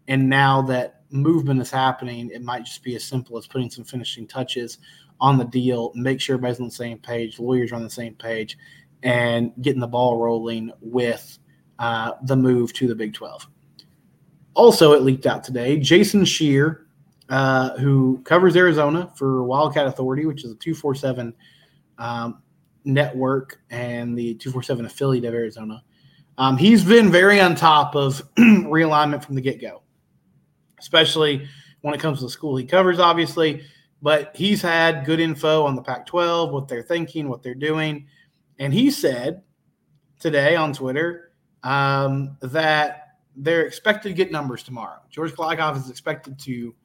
And 0.07 0.29
now 0.29 0.61
that 0.63 1.01
movement 1.09 1.61
is 1.61 1.71
happening, 1.71 2.29
it 2.33 2.41
might 2.41 2.65
just 2.65 2.83
be 2.83 2.95
as 2.95 3.03
simple 3.03 3.37
as 3.37 3.47
putting 3.47 3.69
some 3.69 3.83
finishing 3.83 4.27
touches 4.27 4.79
on 5.19 5.37
the 5.37 5.45
deal, 5.45 5.91
make 5.95 6.21
sure 6.21 6.35
everybody's 6.35 6.59
on 6.59 6.67
the 6.67 6.71
same 6.71 6.99
page, 6.99 7.39
lawyers 7.39 7.71
are 7.71 7.75
on 7.75 7.83
the 7.83 7.89
same 7.89 8.13
page, 8.15 8.57
and 9.03 9.51
getting 9.61 9.79
the 9.79 9.87
ball 9.87 10.17
rolling 10.17 10.71
with 10.81 11.37
uh, 11.79 12.13
the 12.23 12.35
move 12.35 12.73
to 12.73 12.87
the 12.87 12.95
Big 12.95 13.13
12. 13.13 13.47
Also, 14.53 14.93
it 14.93 15.03
leaked 15.03 15.25
out 15.25 15.43
today. 15.43 15.77
Jason 15.77 16.25
Scheer, 16.25 16.87
uh, 17.29 17.77
who 17.77 18.21
covers 18.23 18.55
Arizona 18.55 19.11
for 19.15 19.43
Wildcat 19.43 19.87
Authority, 19.87 20.25
which 20.25 20.43
is 20.43 20.51
a 20.51 20.55
247 20.55 21.33
um, 21.97 22.41
network 22.85 23.59
and 23.69 24.17
the 24.17 24.33
247 24.35 24.85
affiliate 24.85 25.25
of 25.25 25.33
Arizona, 25.33 25.83
um, 26.39 26.57
he's 26.57 26.83
been 26.83 27.11
very 27.11 27.39
on 27.39 27.55
top 27.55 27.95
of 27.95 28.21
realignment 28.37 29.23
from 29.23 29.35
the 29.35 29.41
get 29.41 29.59
go, 29.59 29.81
especially 30.79 31.47
when 31.81 31.93
it 31.93 31.99
comes 31.99 32.19
to 32.19 32.25
the 32.25 32.31
school 32.31 32.55
he 32.55 32.65
covers, 32.65 32.99
obviously. 32.99 33.63
But 34.01 34.35
he's 34.35 34.61
had 34.61 35.05
good 35.05 35.19
info 35.19 35.63
on 35.63 35.75
the 35.75 35.81
Pac 35.81 36.05
12, 36.05 36.51
what 36.51 36.67
they're 36.67 36.83
thinking, 36.83 37.29
what 37.29 37.41
they're 37.41 37.55
doing. 37.55 38.07
And 38.59 38.73
he 38.73 38.91
said 38.91 39.41
today 40.19 40.55
on 40.55 40.73
Twitter 40.73 41.31
um, 41.63 42.37
that 42.41 43.17
they're 43.35 43.65
expected 43.65 44.09
to 44.09 44.15
get 44.15 44.31
numbers 44.31 44.63
tomorrow. 44.63 44.99
George 45.09 45.31
Kliavkoff 45.33 45.77
is 45.77 45.89
expected 45.89 46.39
to 46.39 46.75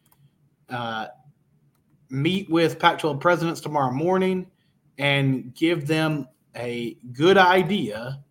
uh, 0.69 1.07
meet 2.11 2.51
with 2.51 2.79
Pac 2.79 2.99
12 2.99 3.21
presidents 3.21 3.61
tomorrow 3.61 3.93
morning 3.93 4.51
and 4.99 5.55
give 5.55 5.87
them 5.87 6.29
a 6.57 6.97
good 7.13 7.39
idea 7.39 8.23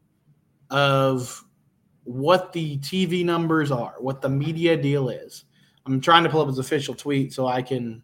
of 0.70 1.44
what 2.04 2.54
the 2.54 2.78
TV 2.80 3.26
numbers 3.26 3.72
are, 3.72 3.96
what 4.00 4.22
the 4.22 4.30
media 4.30 4.78
deal 4.78 5.10
is. 5.10 5.46
I'm 5.86 6.02
trying 6.02 6.24
to 6.24 6.30
pull 6.30 6.42
up 6.42 6.48
his 6.48 6.60
official 6.60 6.94
tweet 6.94 7.34
so 7.34 7.48
I 7.48 7.62
can 7.62 8.04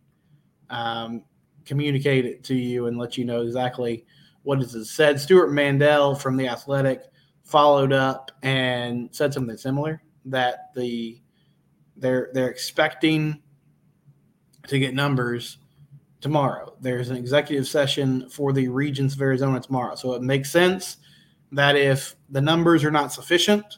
um, 0.70 1.24
communicate 1.66 2.26
it 2.26 2.44
to 2.46 2.56
you 2.56 2.88
and 2.88 2.98
let 2.98 3.18
you 3.18 3.26
know 3.26 3.42
exactly 3.42 4.06
what 4.44 4.62
is 4.62 4.90
said. 4.90 5.20
Stewart 5.20 5.52
Mandel 5.52 6.16
from 6.16 6.38
the 6.38 6.48
Athletic 6.48 7.04
followed 7.44 7.94
up 7.94 8.32
and 8.44 9.10
said 9.12 9.34
something 9.34 9.58
similar 9.58 10.02
that 10.26 10.74
the 10.76 11.22
they're 11.96 12.30
they're 12.34 12.50
expecting 12.50 13.42
to 14.68 14.80
get 14.80 14.94
numbers 14.94 15.58
tomorrow. 16.22 16.76
There's 16.82 17.10
an 17.10 17.18
executive 17.18 17.68
session 17.68 18.30
for 18.30 18.54
the 18.54 18.68
Regents 18.68 19.16
of 19.16 19.22
Arizona 19.22 19.60
tomorrow. 19.60 19.96
So 19.96 20.14
it 20.14 20.22
makes 20.22 20.52
sense 20.52 20.98
that 21.52 21.76
if 21.76 22.16
the 22.30 22.42
numbers 22.42 22.84
are 22.84 22.92
not 22.92 23.14
sufficient, 23.14 23.78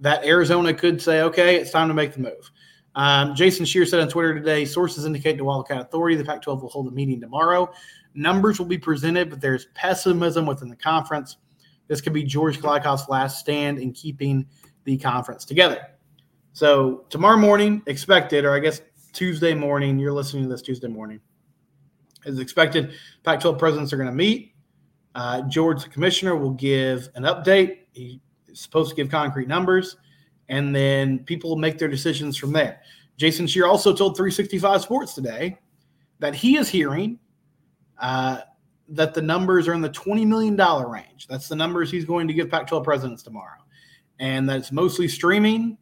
that 0.00 0.24
Arizona 0.24 0.74
could 0.74 1.00
say, 1.00 1.22
okay, 1.22 1.56
it's 1.56 1.70
time 1.70 1.88
to 1.88 1.94
make 1.94 2.14
the 2.14 2.20
move. 2.20 2.50
Um, 2.94 3.34
Jason 3.34 3.64
Scheer 3.64 3.86
said 3.86 4.00
on 4.00 4.08
Twitter 4.08 4.34
today 4.34 4.64
sources 4.64 5.04
indicate 5.04 5.38
to 5.38 5.44
Wildcat 5.44 5.80
Authority 5.80 6.16
the 6.16 6.24
Pac 6.24 6.42
12 6.42 6.62
will 6.62 6.68
hold 6.68 6.88
a 6.88 6.90
meeting 6.90 7.20
tomorrow. 7.20 7.72
Numbers 8.14 8.58
will 8.58 8.66
be 8.66 8.78
presented, 8.78 9.30
but 9.30 9.40
there's 9.40 9.66
pessimism 9.74 10.46
within 10.46 10.68
the 10.68 10.76
conference. 10.76 11.36
This 11.86 12.00
could 12.00 12.12
be 12.12 12.24
George 12.24 12.60
Kliavkoff's 12.60 13.08
last 13.08 13.38
stand 13.38 13.78
in 13.78 13.92
keeping 13.92 14.46
the 14.84 14.96
conference 14.96 15.44
together. 15.44 15.86
So, 16.52 17.04
tomorrow 17.10 17.36
morning, 17.36 17.82
expected, 17.86 18.44
or 18.44 18.54
I 18.54 18.58
guess 18.58 18.80
Tuesday 19.12 19.54
morning, 19.54 19.98
you're 19.98 20.12
listening 20.12 20.44
to 20.44 20.48
this 20.48 20.62
Tuesday 20.62 20.88
morning, 20.88 21.20
is 22.24 22.40
expected. 22.40 22.92
Pac 23.22 23.40
12 23.40 23.56
presidents 23.58 23.92
are 23.92 23.96
going 23.96 24.08
to 24.08 24.14
meet. 24.14 24.54
Uh, 25.14 25.42
George, 25.42 25.84
the 25.84 25.88
commissioner, 25.88 26.36
will 26.36 26.52
give 26.52 27.08
an 27.14 27.22
update. 27.22 27.78
He's 27.92 28.18
supposed 28.52 28.90
to 28.90 28.96
give 28.96 29.08
concrete 29.08 29.46
numbers 29.46 29.96
and 30.50 30.74
then 30.74 31.20
people 31.20 31.56
make 31.56 31.78
their 31.78 31.88
decisions 31.88 32.36
from 32.36 32.52
there. 32.52 32.82
Jason 33.16 33.46
Scheer 33.46 33.66
also 33.66 33.94
told 33.94 34.16
365 34.16 34.82
Sports 34.82 35.14
today 35.14 35.56
that 36.18 36.34
he 36.34 36.56
is 36.56 36.68
hearing 36.68 37.18
uh, 37.98 38.40
that 38.88 39.14
the 39.14 39.22
numbers 39.22 39.68
are 39.68 39.74
in 39.74 39.80
the 39.80 39.90
$20 39.90 40.26
million 40.26 40.56
range. 40.56 41.28
That's 41.28 41.48
the 41.48 41.54
numbers 41.54 41.90
he's 41.90 42.04
going 42.04 42.26
to 42.26 42.34
give 42.34 42.50
Pac 42.50 42.66
12 42.66 42.82
presidents 42.82 43.22
tomorrow. 43.22 43.58
And 44.18 44.48
that's 44.48 44.72
mostly 44.72 45.06
streaming. 45.06 45.78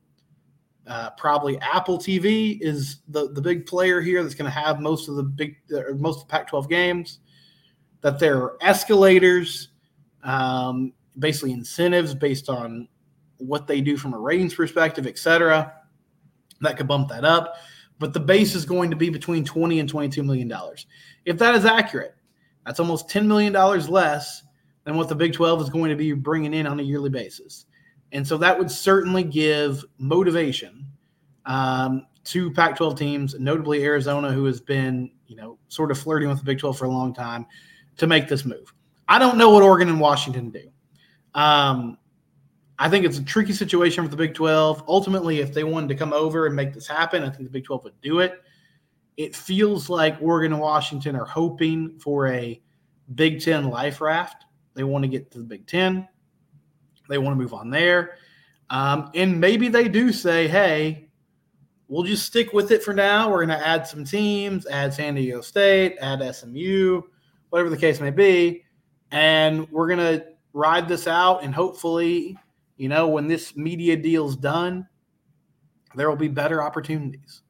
Uh, 0.86 1.10
probably 1.10 1.58
Apple 1.60 1.98
TV 1.98 2.58
is 2.60 2.98
the, 3.08 3.32
the 3.32 3.40
big 3.40 3.66
player 3.66 4.00
here 4.00 4.22
that's 4.22 4.34
going 4.34 4.50
to 4.50 4.58
have 4.58 4.80
most 4.80 5.08
of 5.08 5.16
the 5.16 5.22
big, 5.22 5.56
uh, 5.74 5.94
most 5.96 6.22
of 6.22 6.28
Pac 6.28 6.46
12 6.46 6.68
games. 6.68 7.20
That 8.02 8.18
there 8.18 8.36
are 8.42 8.56
escalators, 8.60 9.70
um, 10.22 10.92
basically 11.18 11.52
incentives 11.52 12.14
based 12.14 12.48
on 12.48 12.86
what 13.38 13.66
they 13.66 13.80
do 13.80 13.96
from 13.96 14.14
a 14.14 14.18
ratings 14.18 14.54
perspective, 14.54 15.06
et 15.06 15.18
cetera. 15.18 15.72
That 16.60 16.76
could 16.76 16.88
bump 16.88 17.08
that 17.08 17.24
up. 17.24 17.54
But 17.98 18.12
the 18.12 18.20
base 18.20 18.54
is 18.54 18.64
going 18.64 18.90
to 18.90 18.96
be 18.96 19.10
between 19.10 19.44
20 19.44 19.80
and 19.80 19.88
22 19.88 20.22
million 20.22 20.48
dollars. 20.48 20.86
If 21.24 21.38
that 21.38 21.54
is 21.54 21.64
accurate, 21.64 22.14
that's 22.64 22.80
almost 22.80 23.08
10 23.08 23.26
million 23.26 23.52
dollars 23.52 23.88
less 23.88 24.42
than 24.84 24.96
what 24.96 25.08
the 25.08 25.14
Big 25.14 25.32
12 25.32 25.62
is 25.62 25.70
going 25.70 25.90
to 25.90 25.96
be 25.96 26.12
bringing 26.12 26.54
in 26.54 26.66
on 26.66 26.80
a 26.80 26.82
yearly 26.82 27.10
basis. 27.10 27.66
And 28.12 28.26
so 28.26 28.38
that 28.38 28.58
would 28.58 28.70
certainly 28.70 29.22
give 29.22 29.84
motivation 29.98 30.86
um, 31.44 32.06
to 32.24 32.50
Pac 32.52 32.76
12 32.76 32.98
teams, 32.98 33.34
notably 33.38 33.84
Arizona, 33.84 34.32
who 34.32 34.44
has 34.44 34.60
been, 34.60 35.10
you 35.26 35.36
know, 35.36 35.58
sort 35.68 35.90
of 35.90 35.98
flirting 35.98 36.28
with 36.28 36.38
the 36.38 36.44
Big 36.44 36.58
12 36.58 36.78
for 36.78 36.84
a 36.86 36.90
long 36.90 37.12
time, 37.12 37.46
to 37.96 38.06
make 38.06 38.28
this 38.28 38.44
move. 38.44 38.72
I 39.08 39.18
don't 39.18 39.38
know 39.38 39.50
what 39.50 39.62
Oregon 39.62 39.88
and 39.88 40.00
Washington 40.00 40.50
do. 40.50 40.70
Um, 41.34 41.98
I 42.78 42.88
think 42.88 43.04
it's 43.04 43.18
a 43.18 43.24
tricky 43.24 43.52
situation 43.52 44.04
for 44.04 44.10
the 44.10 44.16
Big 44.16 44.34
12. 44.34 44.84
Ultimately, 44.86 45.40
if 45.40 45.52
they 45.52 45.64
wanted 45.64 45.88
to 45.88 45.94
come 45.96 46.12
over 46.12 46.46
and 46.46 46.54
make 46.54 46.72
this 46.72 46.86
happen, 46.86 47.24
I 47.24 47.30
think 47.30 47.44
the 47.44 47.50
Big 47.50 47.64
12 47.64 47.84
would 47.84 48.00
do 48.00 48.20
it. 48.20 48.40
It 49.16 49.34
feels 49.34 49.90
like 49.90 50.16
Oregon 50.22 50.52
and 50.52 50.62
Washington 50.62 51.16
are 51.16 51.24
hoping 51.24 51.98
for 51.98 52.28
a 52.28 52.62
Big 53.14 53.40
10 53.40 53.68
life 53.68 54.00
raft. 54.00 54.44
They 54.74 54.84
want 54.84 55.02
to 55.02 55.08
get 55.08 55.30
to 55.32 55.38
the 55.38 55.44
Big 55.44 55.66
10, 55.66 56.06
they 57.08 57.18
want 57.18 57.36
to 57.36 57.42
move 57.42 57.54
on 57.54 57.70
there. 57.70 58.16
Um, 58.70 59.10
and 59.14 59.40
maybe 59.40 59.68
they 59.68 59.88
do 59.88 60.12
say, 60.12 60.46
hey, 60.46 61.08
we'll 61.88 62.04
just 62.04 62.26
stick 62.26 62.52
with 62.52 62.70
it 62.70 62.82
for 62.82 62.92
now. 62.92 63.30
We're 63.30 63.44
going 63.44 63.58
to 63.58 63.66
add 63.66 63.86
some 63.86 64.04
teams, 64.04 64.66
add 64.66 64.92
San 64.92 65.14
Diego 65.14 65.40
State, 65.40 65.96
add 66.00 66.22
SMU, 66.34 67.02
whatever 67.48 67.70
the 67.70 67.78
case 67.78 67.98
may 67.98 68.10
be. 68.10 68.64
And 69.10 69.68
we're 69.70 69.88
going 69.88 69.98
to 69.98 70.26
ride 70.52 70.86
this 70.86 71.08
out 71.08 71.42
and 71.42 71.54
hopefully 71.54 72.36
you 72.78 72.88
know, 72.88 73.08
when 73.08 73.26
this 73.26 73.56
media 73.56 73.96
deal's 73.96 74.36
done, 74.36 74.86
there 75.94 76.08
will 76.08 76.16
be 76.16 76.28
better 76.28 76.62
opportunities. 76.62 77.42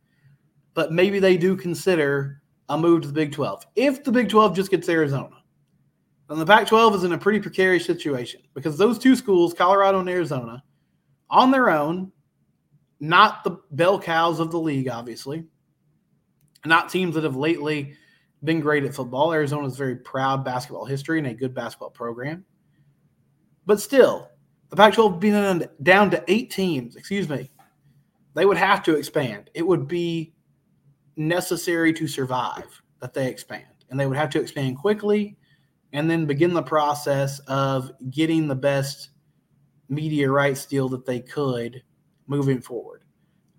But 0.75 0.91
maybe 0.91 1.21
they 1.21 1.37
do 1.37 1.55
consider 1.55 2.43
a 2.71 2.79
move 2.79 3.03
to 3.03 3.09
the 3.09 3.15
Big 3.15 3.33
12. 3.33 3.67
If 3.77 4.03
the 4.03 4.11
Big 4.11 4.31
12 4.31 4.57
just 4.57 4.71
gets 4.71 4.89
Arizona, 4.89 5.37
then 6.29 6.39
the 6.39 6.47
Pac 6.47 6.67
12 6.67 6.97
is 6.97 7.05
in 7.05 7.13
a 7.13 7.19
pretty 7.19 7.41
precarious 7.41 7.85
situation 7.85 8.41
because 8.55 8.79
those 8.79 8.99
two 8.99 9.15
schools, 9.15 9.55
Colorado 9.55 10.01
and 10.01 10.09
Arizona, 10.09 10.63
on 11.31 11.51
their 11.51 11.71
own, 11.71 12.11
not 13.01 13.45
the 13.45 13.59
bell 13.71 14.01
cows 14.01 14.41
of 14.41 14.51
the 14.51 14.59
league, 14.59 14.89
obviously, 14.89 15.45
not 16.65 16.89
teams 16.89 17.15
that 17.15 17.25
have 17.25 17.37
lately 17.37 17.95
been 18.45 18.61
great 18.61 18.85
at 18.85 18.95
football. 18.95 19.33
Arizona 19.33 19.67
is 19.67 19.77
very 19.77 19.97
proud 19.97 20.45
basketball 20.45 20.87
history 20.87 21.19
and 21.19 21.27
a 21.27 21.35
good 21.35 21.55
basketball 21.55 21.91
program. 21.91 22.45
But 23.67 23.81
still, 23.81 24.31
the 24.71 24.77
Pac 24.77 24.95
12 24.95 25.21
being 25.21 25.63
down 25.83 26.11
to 26.11 26.23
eight 26.29 26.51
teams, 26.51 26.97
excuse 26.97 27.29
me, 27.29 27.51
they 28.35 28.47
would 28.47 28.57
have 28.57 28.83
to 28.85 28.97
expand. 28.97 29.51
It 29.55 29.67
would 29.67 29.89
be 29.89 30.33
necessary 31.17 31.93
to 31.95 32.07
survive 32.07 32.83
that 33.01 33.15
they 33.15 33.29
expand. 33.29 33.65
And 33.91 33.99
they 33.99 34.07
would 34.07 34.17
have 34.17 34.31
to 34.31 34.41
expand 34.41 34.77
quickly 34.79 35.37
and 35.93 36.11
then 36.11 36.27
begin 36.27 36.53
the 36.53 36.63
process 36.63 37.39
of 37.41 37.91
getting 38.11 38.47
the 38.47 38.55
best 38.55 39.11
media 39.89 40.31
rights 40.31 40.67
deal 40.67 40.89
that 40.91 41.07
they 41.07 41.21
could 41.21 41.83
moving 42.27 42.61
forward. 42.61 43.05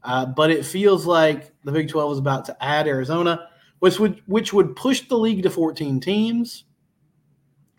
Uh, 0.03 0.27
but 0.27 0.51
it 0.51 0.65
feels 0.65 1.05
like 1.05 1.51
the 1.63 1.71
Big 1.71 1.89
12 1.89 2.13
is 2.13 2.17
about 2.19 2.45
to 2.45 2.63
add 2.63 2.87
Arizona, 2.87 3.49
which 3.79 3.99
would 3.99 4.21
which 4.27 4.53
would 4.53 4.75
push 4.75 5.01
the 5.07 5.17
league 5.17 5.43
to 5.43 5.49
14 5.49 5.99
teams. 5.99 6.65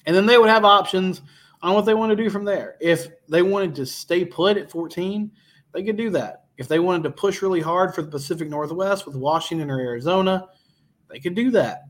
And 0.06 0.14
then 0.16 0.26
they 0.26 0.36
would 0.36 0.50
have 0.50 0.64
options 0.64 1.22
on 1.62 1.74
what 1.74 1.84
they 1.84 1.94
want 1.94 2.10
to 2.10 2.16
do 2.16 2.30
from 2.30 2.44
there. 2.44 2.76
If 2.80 3.08
they 3.28 3.42
wanted 3.42 3.74
to 3.76 3.86
stay 3.86 4.24
put 4.24 4.56
at 4.56 4.70
14, 4.70 5.30
they 5.72 5.82
could 5.82 5.96
do 5.96 6.10
that. 6.10 6.44
If 6.56 6.68
they 6.68 6.78
wanted 6.78 7.04
to 7.04 7.10
push 7.10 7.42
really 7.42 7.60
hard 7.60 7.94
for 7.94 8.02
the 8.02 8.10
Pacific 8.10 8.48
Northwest 8.48 9.06
with 9.06 9.16
Washington 9.16 9.70
or 9.70 9.80
Arizona, 9.80 10.48
they 11.08 11.18
could 11.18 11.34
do 11.34 11.50
that. 11.52 11.84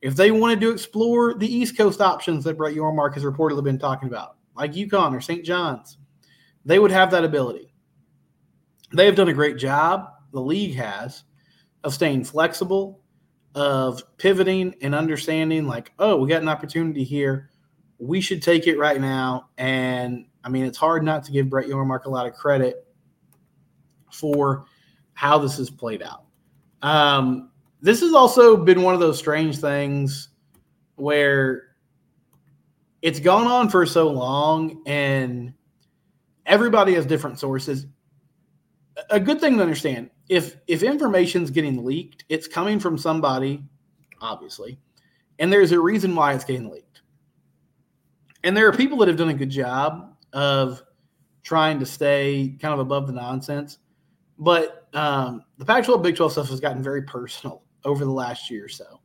If 0.00 0.16
they 0.16 0.30
wanted 0.30 0.60
to 0.60 0.70
explore 0.70 1.34
the 1.34 1.52
East 1.52 1.76
Coast 1.76 2.00
options 2.00 2.44
that 2.44 2.56
Brett 2.56 2.74
Yormark 2.74 3.14
has 3.14 3.24
reportedly 3.24 3.64
been 3.64 3.78
talking 3.78 4.08
about, 4.08 4.36
like 4.56 4.72
UConn 4.72 5.16
or 5.16 5.20
St. 5.20 5.44
John's, 5.44 5.98
they 6.64 6.78
would 6.78 6.90
have 6.90 7.10
that 7.12 7.24
ability. 7.24 7.72
They 8.92 9.06
have 9.06 9.14
done 9.14 9.28
a 9.28 9.32
great 9.32 9.56
job, 9.56 10.08
the 10.32 10.40
league 10.40 10.74
has, 10.74 11.24
of 11.84 11.94
staying 11.94 12.24
flexible, 12.24 13.00
of 13.54 14.02
pivoting 14.18 14.74
and 14.82 14.94
understanding, 14.94 15.66
like, 15.66 15.92
oh, 15.98 16.16
we 16.16 16.28
got 16.28 16.42
an 16.42 16.48
opportunity 16.48 17.04
here 17.04 17.50
we 18.02 18.20
should 18.20 18.42
take 18.42 18.66
it 18.66 18.78
right 18.78 19.00
now. 19.00 19.48
And 19.58 20.26
I 20.42 20.48
mean, 20.48 20.64
it's 20.64 20.76
hard 20.76 21.04
not 21.04 21.22
to 21.24 21.32
give 21.32 21.48
Brett 21.48 21.68
Yormark 21.68 22.04
a 22.04 22.10
lot 22.10 22.26
of 22.26 22.34
credit 22.34 22.84
for 24.10 24.66
how 25.14 25.38
this 25.38 25.56
has 25.58 25.70
played 25.70 26.02
out. 26.02 26.24
Um, 26.82 27.50
this 27.80 28.00
has 28.00 28.12
also 28.12 28.56
been 28.56 28.82
one 28.82 28.92
of 28.92 28.98
those 28.98 29.18
strange 29.18 29.58
things 29.58 30.30
where 30.96 31.74
it's 33.02 33.20
gone 33.20 33.46
on 33.46 33.68
for 33.68 33.86
so 33.86 34.08
long 34.08 34.82
and 34.84 35.54
everybody 36.44 36.94
has 36.94 37.06
different 37.06 37.38
sources. 37.38 37.86
A 39.10 39.20
good 39.20 39.40
thing 39.40 39.56
to 39.56 39.62
understand 39.62 40.10
if 40.28 40.56
if 40.66 40.82
information's 40.82 41.50
getting 41.50 41.84
leaked, 41.84 42.24
it's 42.28 42.48
coming 42.48 42.80
from 42.80 42.98
somebody, 42.98 43.62
obviously, 44.20 44.78
and 45.38 45.52
there's 45.52 45.72
a 45.72 45.80
reason 45.80 46.14
why 46.16 46.34
it's 46.34 46.44
getting 46.44 46.68
leaked. 46.68 46.91
And 48.44 48.56
there 48.56 48.66
are 48.68 48.72
people 48.72 48.98
that 48.98 49.08
have 49.08 49.16
done 49.16 49.28
a 49.28 49.34
good 49.34 49.50
job 49.50 50.16
of 50.32 50.82
trying 51.42 51.78
to 51.80 51.86
stay 51.86 52.56
kind 52.60 52.74
of 52.74 52.80
above 52.80 53.06
the 53.06 53.12
nonsense. 53.12 53.78
But 54.38 54.88
um, 54.94 55.44
the 55.58 55.64
Pac 55.64 55.84
12 55.84 56.02
Big 56.02 56.16
12 56.16 56.32
stuff 56.32 56.48
has 56.48 56.60
gotten 56.60 56.82
very 56.82 57.02
personal 57.02 57.62
over 57.84 58.04
the 58.04 58.10
last 58.10 58.50
year 58.50 58.64
or 58.64 58.68
so. 58.68 59.00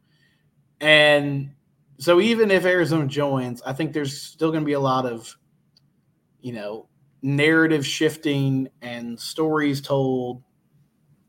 And 0.82 1.52
so 2.00 2.20
even 2.20 2.52
if 2.52 2.66
Arizona 2.66 3.08
joins, 3.08 3.62
I 3.64 3.74
think 3.74 3.94
there's 3.94 4.20
still 4.22 4.52
going 4.52 4.62
to 4.62 4.66
be 4.66 4.74
a 4.74 4.80
lot 4.80 5.06
of, 5.06 5.36
you 6.42 6.54
know, 6.54 6.88
narrative 7.22 7.86
shifting 7.86 8.70
and 8.82 9.20
stories 9.20 9.82
told, 9.82 10.44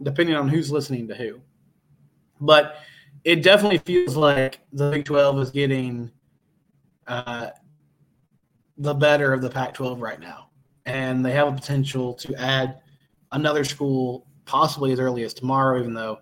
depending 0.02 0.36
on 0.36 0.48
who's 0.48 0.70
listening 0.70 1.08
to 1.08 1.14
who. 1.14 1.40
But 2.40 2.76
it 3.24 3.42
definitely 3.42 3.78
feels 3.78 4.16
like 4.16 4.60
the 4.72 4.90
Big 4.90 5.04
12 5.04 5.40
is 5.40 5.50
getting 5.50 6.10
uh, 7.06 7.48
the 8.78 8.94
better 8.94 9.32
of 9.32 9.42
the 9.42 9.50
Pac 9.50 9.74
12 9.74 10.00
right 10.00 10.20
now. 10.20 10.50
And 10.86 11.24
they 11.24 11.32
have 11.32 11.48
a 11.48 11.52
potential 11.52 12.14
to 12.14 12.34
add 12.36 12.80
another 13.32 13.64
school 13.64 14.26
possibly 14.46 14.92
as 14.92 15.00
early 15.00 15.24
as 15.24 15.34
tomorrow, 15.34 15.78
even 15.78 15.92
though 15.92 16.18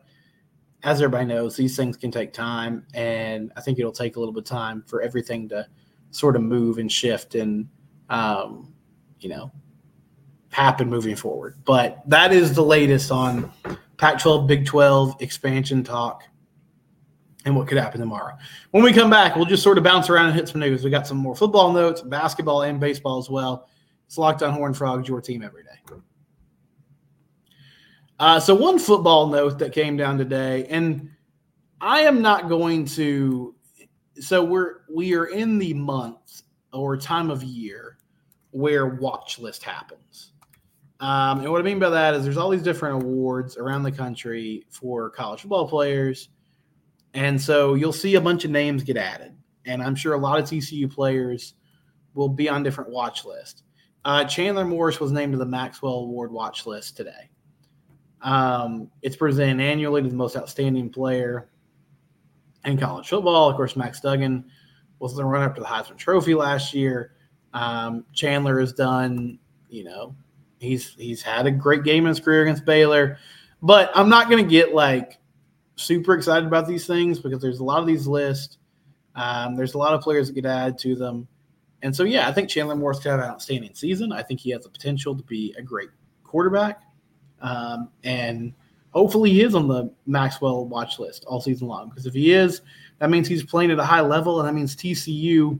as 0.82 1.02
everybody 1.02 1.26
knows, 1.26 1.56
these 1.56 1.76
things 1.76 1.96
can 1.96 2.10
take 2.10 2.32
time, 2.32 2.86
and 2.94 3.52
I 3.56 3.60
think 3.60 3.78
it'll 3.78 3.90
take 3.90 4.16
a 4.16 4.20
little 4.20 4.32
bit 4.32 4.40
of 4.40 4.48
time 4.48 4.84
for 4.86 5.02
everything 5.02 5.48
to 5.48 5.66
sort 6.10 6.36
of 6.36 6.42
move 6.42 6.78
and 6.78 6.90
shift 6.90 7.34
and 7.34 7.68
um, 8.08 8.72
you 9.18 9.28
know 9.28 9.50
happen 10.50 10.88
moving 10.88 11.16
forward. 11.16 11.56
But 11.64 12.02
that 12.06 12.32
is 12.32 12.54
the 12.54 12.62
latest 12.62 13.10
on 13.10 13.52
Pac-12, 13.96 14.46
Big 14.46 14.64
12 14.64 15.16
expansion 15.20 15.82
talk 15.82 16.22
and 17.46 17.54
what 17.54 17.68
could 17.68 17.78
happen 17.78 18.00
tomorrow. 18.00 18.36
When 18.72 18.82
we 18.82 18.92
come 18.92 19.08
back, 19.08 19.36
we'll 19.36 19.46
just 19.46 19.62
sort 19.62 19.78
of 19.78 19.84
bounce 19.84 20.10
around 20.10 20.26
and 20.26 20.34
hit 20.34 20.48
some 20.48 20.60
news. 20.60 20.84
We 20.84 20.90
got 20.90 21.06
some 21.06 21.16
more 21.16 21.34
football 21.34 21.72
notes, 21.72 22.02
basketball, 22.02 22.62
and 22.62 22.78
baseball 22.78 23.18
as 23.18 23.30
well. 23.30 23.68
It's 24.06 24.18
Locked 24.18 24.42
On 24.42 24.52
Horn 24.52 24.74
Frogs, 24.74 25.08
your 25.08 25.20
team 25.20 25.42
every 25.42 25.62
day. 25.62 25.70
Uh, 28.18 28.40
so 28.40 28.54
one 28.54 28.78
football 28.78 29.28
note 29.28 29.58
that 29.58 29.72
came 29.72 29.96
down 29.96 30.18
today, 30.18 30.66
and 30.66 31.08
I 31.80 32.00
am 32.00 32.20
not 32.20 32.48
going 32.48 32.84
to. 32.86 33.54
So 34.18 34.42
we're 34.42 34.78
we 34.92 35.14
are 35.14 35.26
in 35.26 35.58
the 35.58 35.74
month 35.74 36.42
or 36.72 36.96
time 36.96 37.30
of 37.30 37.42
year 37.44 37.98
where 38.50 38.86
watch 38.86 39.38
list 39.38 39.62
happens. 39.62 40.32
Um, 40.98 41.40
and 41.40 41.52
what 41.52 41.60
I 41.60 41.62
mean 41.64 41.78
by 41.78 41.90
that 41.90 42.14
is 42.14 42.24
there's 42.24 42.38
all 42.38 42.48
these 42.48 42.62
different 42.62 43.02
awards 43.02 43.58
around 43.58 43.82
the 43.82 43.92
country 43.92 44.64
for 44.70 45.10
college 45.10 45.42
football 45.42 45.68
players. 45.68 46.30
And 47.16 47.40
so 47.40 47.74
you'll 47.74 47.94
see 47.94 48.14
a 48.14 48.20
bunch 48.20 48.44
of 48.44 48.50
names 48.50 48.84
get 48.84 48.98
added. 48.98 49.34
And 49.64 49.82
I'm 49.82 49.96
sure 49.96 50.12
a 50.12 50.18
lot 50.18 50.38
of 50.38 50.44
TCU 50.44 50.92
players 50.92 51.54
will 52.14 52.28
be 52.28 52.48
on 52.48 52.62
different 52.62 52.90
watch 52.90 53.24
lists. 53.24 53.62
Uh, 54.04 54.24
Chandler 54.24 54.66
Morris 54.66 55.00
was 55.00 55.12
named 55.12 55.32
to 55.32 55.38
the 55.38 55.46
Maxwell 55.46 55.94
Award 55.94 56.30
watch 56.30 56.66
list 56.66 56.96
today. 56.96 57.30
Um, 58.20 58.90
it's 59.00 59.16
presented 59.16 59.62
annually 59.62 60.02
to 60.02 60.08
the 60.08 60.14
most 60.14 60.36
outstanding 60.36 60.90
player 60.90 61.48
in 62.66 62.76
college 62.76 63.08
football. 63.08 63.48
Of 63.48 63.56
course, 63.56 63.76
Max 63.76 63.98
Duggan 64.00 64.44
was 64.98 65.16
the 65.16 65.24
runner 65.24 65.46
up 65.46 65.54
to 65.54 65.62
the 65.62 65.66
Heisman 65.66 65.96
Trophy 65.96 66.34
last 66.34 66.74
year. 66.74 67.12
Um, 67.54 68.04
Chandler 68.12 68.60
has 68.60 68.74
done, 68.74 69.38
you 69.70 69.84
know, 69.84 70.14
he's 70.58 70.94
he's 70.94 71.22
had 71.22 71.46
a 71.46 71.50
great 71.50 71.82
game 71.82 72.04
in 72.04 72.10
his 72.10 72.20
career 72.20 72.42
against 72.42 72.66
Baylor, 72.66 73.18
but 73.62 73.90
I'm 73.94 74.10
not 74.10 74.28
going 74.28 74.44
to 74.44 74.50
get 74.50 74.74
like 74.74 75.18
super 75.76 76.14
excited 76.14 76.46
about 76.46 76.66
these 76.66 76.86
things 76.86 77.18
because 77.18 77.40
there's 77.40 77.60
a 77.60 77.64
lot 77.64 77.80
of 77.80 77.86
these 77.86 78.06
lists. 78.06 78.58
Um, 79.14 79.56
there's 79.56 79.74
a 79.74 79.78
lot 79.78 79.94
of 79.94 80.00
players 80.00 80.28
that 80.28 80.34
get 80.34 80.46
added 80.46 80.78
to 80.78 80.94
them, 80.94 81.26
and 81.82 81.94
so 81.94 82.04
yeah, 82.04 82.28
I 82.28 82.32
think 82.32 82.48
Chandler 82.48 82.74
Morris 82.74 82.98
could 82.98 83.10
have 83.10 83.20
an 83.20 83.26
outstanding 83.26 83.74
season. 83.74 84.12
I 84.12 84.22
think 84.22 84.40
he 84.40 84.50
has 84.50 84.62
the 84.62 84.68
potential 84.68 85.14
to 85.14 85.22
be 85.22 85.54
a 85.56 85.62
great 85.62 85.90
quarterback. 86.24 86.82
Um, 87.40 87.90
and 88.04 88.52
hopefully 88.90 89.30
he 89.30 89.42
is 89.42 89.54
on 89.54 89.68
the 89.68 89.92
Maxwell 90.06 90.66
watch 90.66 90.98
list 90.98 91.24
all 91.26 91.40
season 91.40 91.68
long. 91.68 91.88
Because 91.88 92.06
if 92.06 92.14
he 92.14 92.32
is, 92.32 92.62
that 92.98 93.10
means 93.10 93.28
he's 93.28 93.44
playing 93.44 93.70
at 93.70 93.78
a 93.78 93.84
high 93.84 94.00
level, 94.00 94.40
and 94.40 94.48
that 94.48 94.54
means 94.54 94.74
TCU 94.74 95.58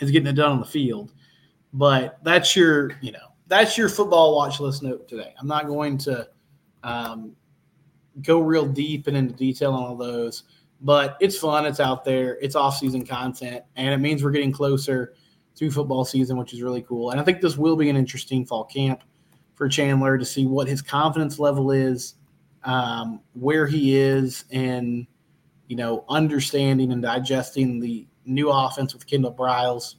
is 0.00 0.10
getting 0.10 0.28
it 0.28 0.34
done 0.34 0.52
on 0.52 0.60
the 0.60 0.66
field. 0.66 1.12
But 1.72 2.18
that's 2.22 2.54
your, 2.54 2.92
you 3.00 3.12
know, 3.12 3.34
that's 3.48 3.76
your 3.76 3.88
football 3.88 4.36
watch 4.36 4.60
list 4.60 4.82
note 4.82 5.08
today. 5.08 5.34
I'm 5.38 5.46
not 5.46 5.66
going 5.66 5.98
to 5.98 6.28
um, 6.84 7.34
go 8.20 8.40
real 8.40 8.66
deep 8.66 9.06
and 9.06 9.16
into 9.16 9.34
detail 9.34 9.72
on 9.72 9.82
all 9.82 9.96
those, 9.96 10.42
but 10.80 11.16
it's 11.20 11.38
fun. 11.38 11.64
It's 11.64 11.80
out 11.80 12.04
there. 12.04 12.38
It's 12.42 12.54
off-season 12.54 13.06
content, 13.06 13.64
and 13.76 13.94
it 13.94 13.98
means 13.98 14.22
we're 14.22 14.32
getting 14.32 14.52
closer 14.52 15.14
to 15.54 15.70
football 15.70 16.04
season, 16.04 16.36
which 16.36 16.52
is 16.52 16.62
really 16.62 16.82
cool. 16.82 17.10
And 17.10 17.20
I 17.20 17.24
think 17.24 17.40
this 17.40 17.56
will 17.56 17.76
be 17.76 17.88
an 17.88 17.96
interesting 17.96 18.44
fall 18.44 18.64
camp 18.64 19.02
for 19.54 19.68
Chandler 19.68 20.18
to 20.18 20.24
see 20.24 20.46
what 20.46 20.66
his 20.66 20.82
confidence 20.82 21.38
level 21.38 21.70
is, 21.70 22.14
um, 22.64 23.20
where 23.34 23.66
he 23.66 23.96
is, 23.96 24.44
and 24.50 25.06
you 25.68 25.76
know, 25.76 26.04
understanding 26.08 26.92
and 26.92 27.00
digesting 27.00 27.80
the 27.80 28.06
new 28.26 28.50
offense 28.50 28.92
with 28.92 29.06
Kendall 29.06 29.32
Briles 29.32 29.94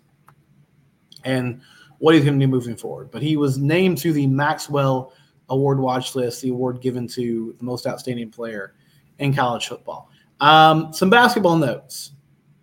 and 1.24 1.62
what 1.98 2.14
he's 2.14 2.24
going 2.24 2.40
to 2.40 2.46
do 2.46 2.52
moving 2.52 2.76
forward. 2.76 3.10
But 3.10 3.22
he 3.22 3.38
was 3.38 3.58
named 3.58 3.98
to 4.00 4.14
the 4.14 4.28
Maxwell 4.28 5.14
Award 5.50 5.80
watch 5.80 6.16
list, 6.16 6.42
the 6.42 6.50
award 6.50 6.82
given 6.82 7.08
to 7.10 7.56
the 7.58 7.64
most 7.64 7.86
outstanding 7.86 8.30
player 8.30 8.76
in 9.20 9.34
college 9.34 9.68
football. 9.68 10.10
Um, 10.40 10.94
some 10.94 11.10
basketball 11.10 11.58
notes. 11.58 12.12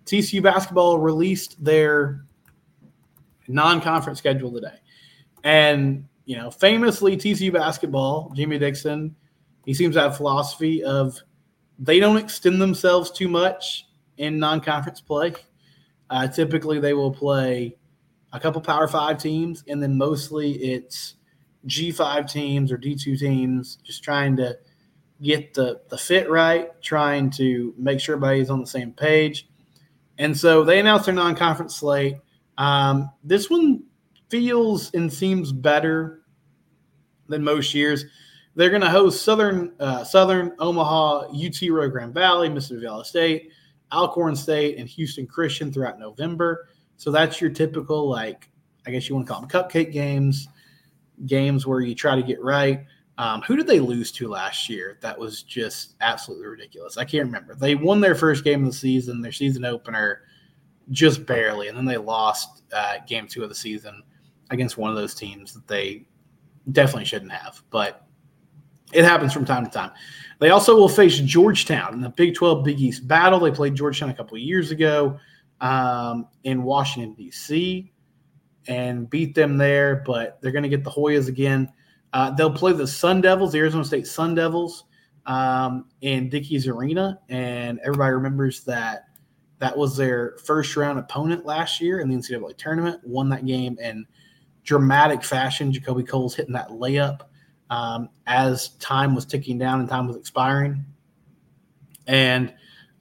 TCU 0.07 0.43
basketball 0.43 0.99
released 0.99 1.63
their 1.63 2.25
non-conference 3.49 4.19
schedule 4.19 4.53
today, 4.53 4.79
and 5.45 6.05
you 6.25 6.37
know, 6.37 6.51
famously 6.51 7.17
TCU 7.17 7.53
basketball, 7.53 8.33
Jamie 8.35 8.59
Dixon, 8.59 9.15
he 9.65 9.75
seems 9.75 9.95
to 9.95 10.03
have 10.03 10.17
philosophy 10.17 10.83
of 10.83 11.21
they 11.79 11.99
don't 11.99 12.17
extend 12.17 12.61
themselves 12.61 13.11
too 13.11 13.29
much 13.29 13.87
in 14.19 14.39
non-conference 14.39 15.01
play. 15.01 15.35
Uh, 16.11 16.29
typically, 16.29 16.79
they 16.79 16.93
will 16.93 17.11
play 17.11 17.77
a 18.33 18.41
couple 18.41 18.61
Power 18.61 18.89
Five 18.89 19.19
teams, 19.19 19.65
and 19.69 19.83
then 19.83 19.97
mostly 19.97 20.53
it's 20.53 21.17
G 21.67 21.91
five 21.93 22.31
teams 22.31 22.73
or 22.73 22.77
D 22.77 22.95
two 22.95 23.17
teams, 23.17 23.77
just 23.85 24.03
trying 24.03 24.37
to 24.37 24.57
get 25.23 25.55
the 25.55 25.81
the 25.89 25.99
fit 25.99 26.31
right, 26.31 26.71
trying 26.83 27.31
to 27.31 27.75
make 27.77 28.01
sure 28.01 28.17
everybody's 28.17 28.51
on 28.51 28.61
the 28.61 28.67
same 28.67 28.93
page. 28.93 29.49
And 30.19 30.37
so 30.37 30.65
they 30.65 30.79
announced 30.79 31.07
their 31.07 31.15
non-conference 31.15 31.77
slate. 31.77 32.17
Um, 32.59 33.11
this 33.25 33.49
one 33.49 33.85
feels 34.29 34.93
and 34.93 35.13
seems 35.13 35.53
better 35.53 36.23
than 37.29 37.43
most 37.43 37.75
years. 37.75 38.05
They're 38.55 38.71
going 38.71 38.83
to 38.83 38.91
host 38.91 39.23
Southern 39.23 39.73
uh, 39.81 40.05
Southern 40.05 40.53
Omaha, 40.59 41.29
UT 41.29 41.61
Rio 41.61 41.89
Grande 41.89 42.13
Valley, 42.13 42.49
Mississippi 42.49 42.87
Valley 42.87 43.05
State, 43.05 43.51
Alcorn 43.93 44.37
State, 44.37 44.79
and 44.79 44.89
Houston 44.89 45.27
Christian 45.27 45.73
throughout 45.73 45.99
November. 45.99 46.69
So 46.97 47.11
that's 47.11 47.41
your 47.41 47.51
typical 47.51 48.09
like 48.09 48.51
I 48.87 48.91
guess 48.91 49.09
you 49.09 49.15
want 49.15 49.27
to 49.27 49.33
call 49.33 49.41
them 49.41 49.51
cupcake 49.51 49.93
games, 49.93 50.49
games 51.27 51.67
where 51.67 51.81
you 51.81 51.95
try 51.95 52.17
to 52.17 52.23
get 52.23 52.43
right. 52.43 52.85
Um, 53.19 53.43
who 53.43 53.57
did 53.57 53.67
they 53.67 53.81
lose 53.81 54.11
to 54.13 54.29
last 54.29 54.69
year? 54.69 54.99
That 55.03 55.19
was 55.19 55.43
just 55.43 55.97
absolutely 56.01 56.47
ridiculous. 56.47 56.97
I 56.97 57.05
can't 57.05 57.27
remember. 57.27 57.55
They 57.55 57.75
won 57.75 58.01
their 58.01 58.15
first 58.15 58.45
game 58.45 58.65
of 58.65 58.71
the 58.71 58.77
season, 58.77 59.21
their 59.21 59.33
season 59.33 59.65
opener, 59.65 60.23
just 60.91 61.27
barely, 61.27 61.69
and 61.69 61.77
then 61.77 61.85
they 61.85 61.99
lost 61.99 62.63
uh, 62.73 62.95
game 63.07 63.27
two 63.27 63.43
of 63.43 63.49
the 63.49 63.55
season 63.55 64.03
against 64.51 64.79
one 64.79 64.91
of 64.91 64.97
those 64.97 65.15
teams 65.15 65.53
that 65.53 65.67
they 65.67 66.07
definitely 66.73 67.05
shouldn't 67.05 67.33
have, 67.33 67.63
but 67.71 68.07
it 68.93 69.05
happens 69.05 69.33
from 69.33 69.45
time 69.45 69.65
to 69.65 69.71
time. 69.71 69.93
They 70.39 70.51
also 70.51 70.77
will 70.77 70.89
face 70.89 71.19
Georgetown 71.19 71.95
in 71.95 72.01
the 72.01 72.09
Big 72.09 72.35
12 72.35 72.65
Big 72.65 72.81
East 72.81 73.07
battle. 73.07 73.39
They 73.39 73.51
played 73.51 73.75
Georgetown 73.75 74.11
a 74.11 74.15
couple 74.15 74.37
years 74.39 74.71
ago 74.71 75.19
um, 75.61 76.27
in 76.45 76.63
Washington, 76.63 77.15
D.C., 77.15 77.93
and 78.67 79.09
beat 79.09 79.35
them 79.35 79.57
there, 79.57 80.03
but 80.07 80.41
they're 80.41 80.53
going 80.53 80.63
to 80.63 80.69
get 80.69 80.85
the 80.85 80.91
Hoyas 80.91 81.29
again. 81.29 81.73
Uh, 82.13 82.31
they'll 82.31 82.53
play 82.53 82.73
the 82.73 82.87
Sun 82.87 83.21
Devils, 83.21 83.53
the 83.53 83.59
Arizona 83.59 83.85
State 83.85 84.07
Sun 84.07 84.35
Devils, 84.35 84.85
um, 85.27 85.87
in 86.01 86.29
Dickies 86.29 86.67
Arena. 86.67 87.21
And 87.29 87.79
everybody 87.81 88.13
remembers 88.13 88.65
that 88.65 89.05
that 89.59 89.77
was 89.77 89.97
their 89.97 90.37
first 90.45 90.77
round 90.77 90.99
opponent 90.99 91.45
last 91.45 91.81
year 91.81 92.01
in 92.01 92.09
the 92.09 92.17
NCAA 92.17 92.57
tournament, 92.57 93.01
won 93.05 93.29
that 93.31 93.47
game, 93.47 93.79
in– 93.81 94.07
dramatic 94.65 95.25
fashion. 95.25 95.73
JaKobe 95.73 96.07
Coles 96.07 96.35
hitting 96.35 96.53
that 96.53 96.69
layup 96.69 97.23
um, 97.71 98.09
as 98.27 98.71
time 98.77 99.15
was 99.15 99.25
ticking 99.25 99.59
down 99.59 99.81
and 99.81 99.89
time 99.89 100.07
was 100.07 100.17
expiring. 100.17 100.85
And 102.07 102.53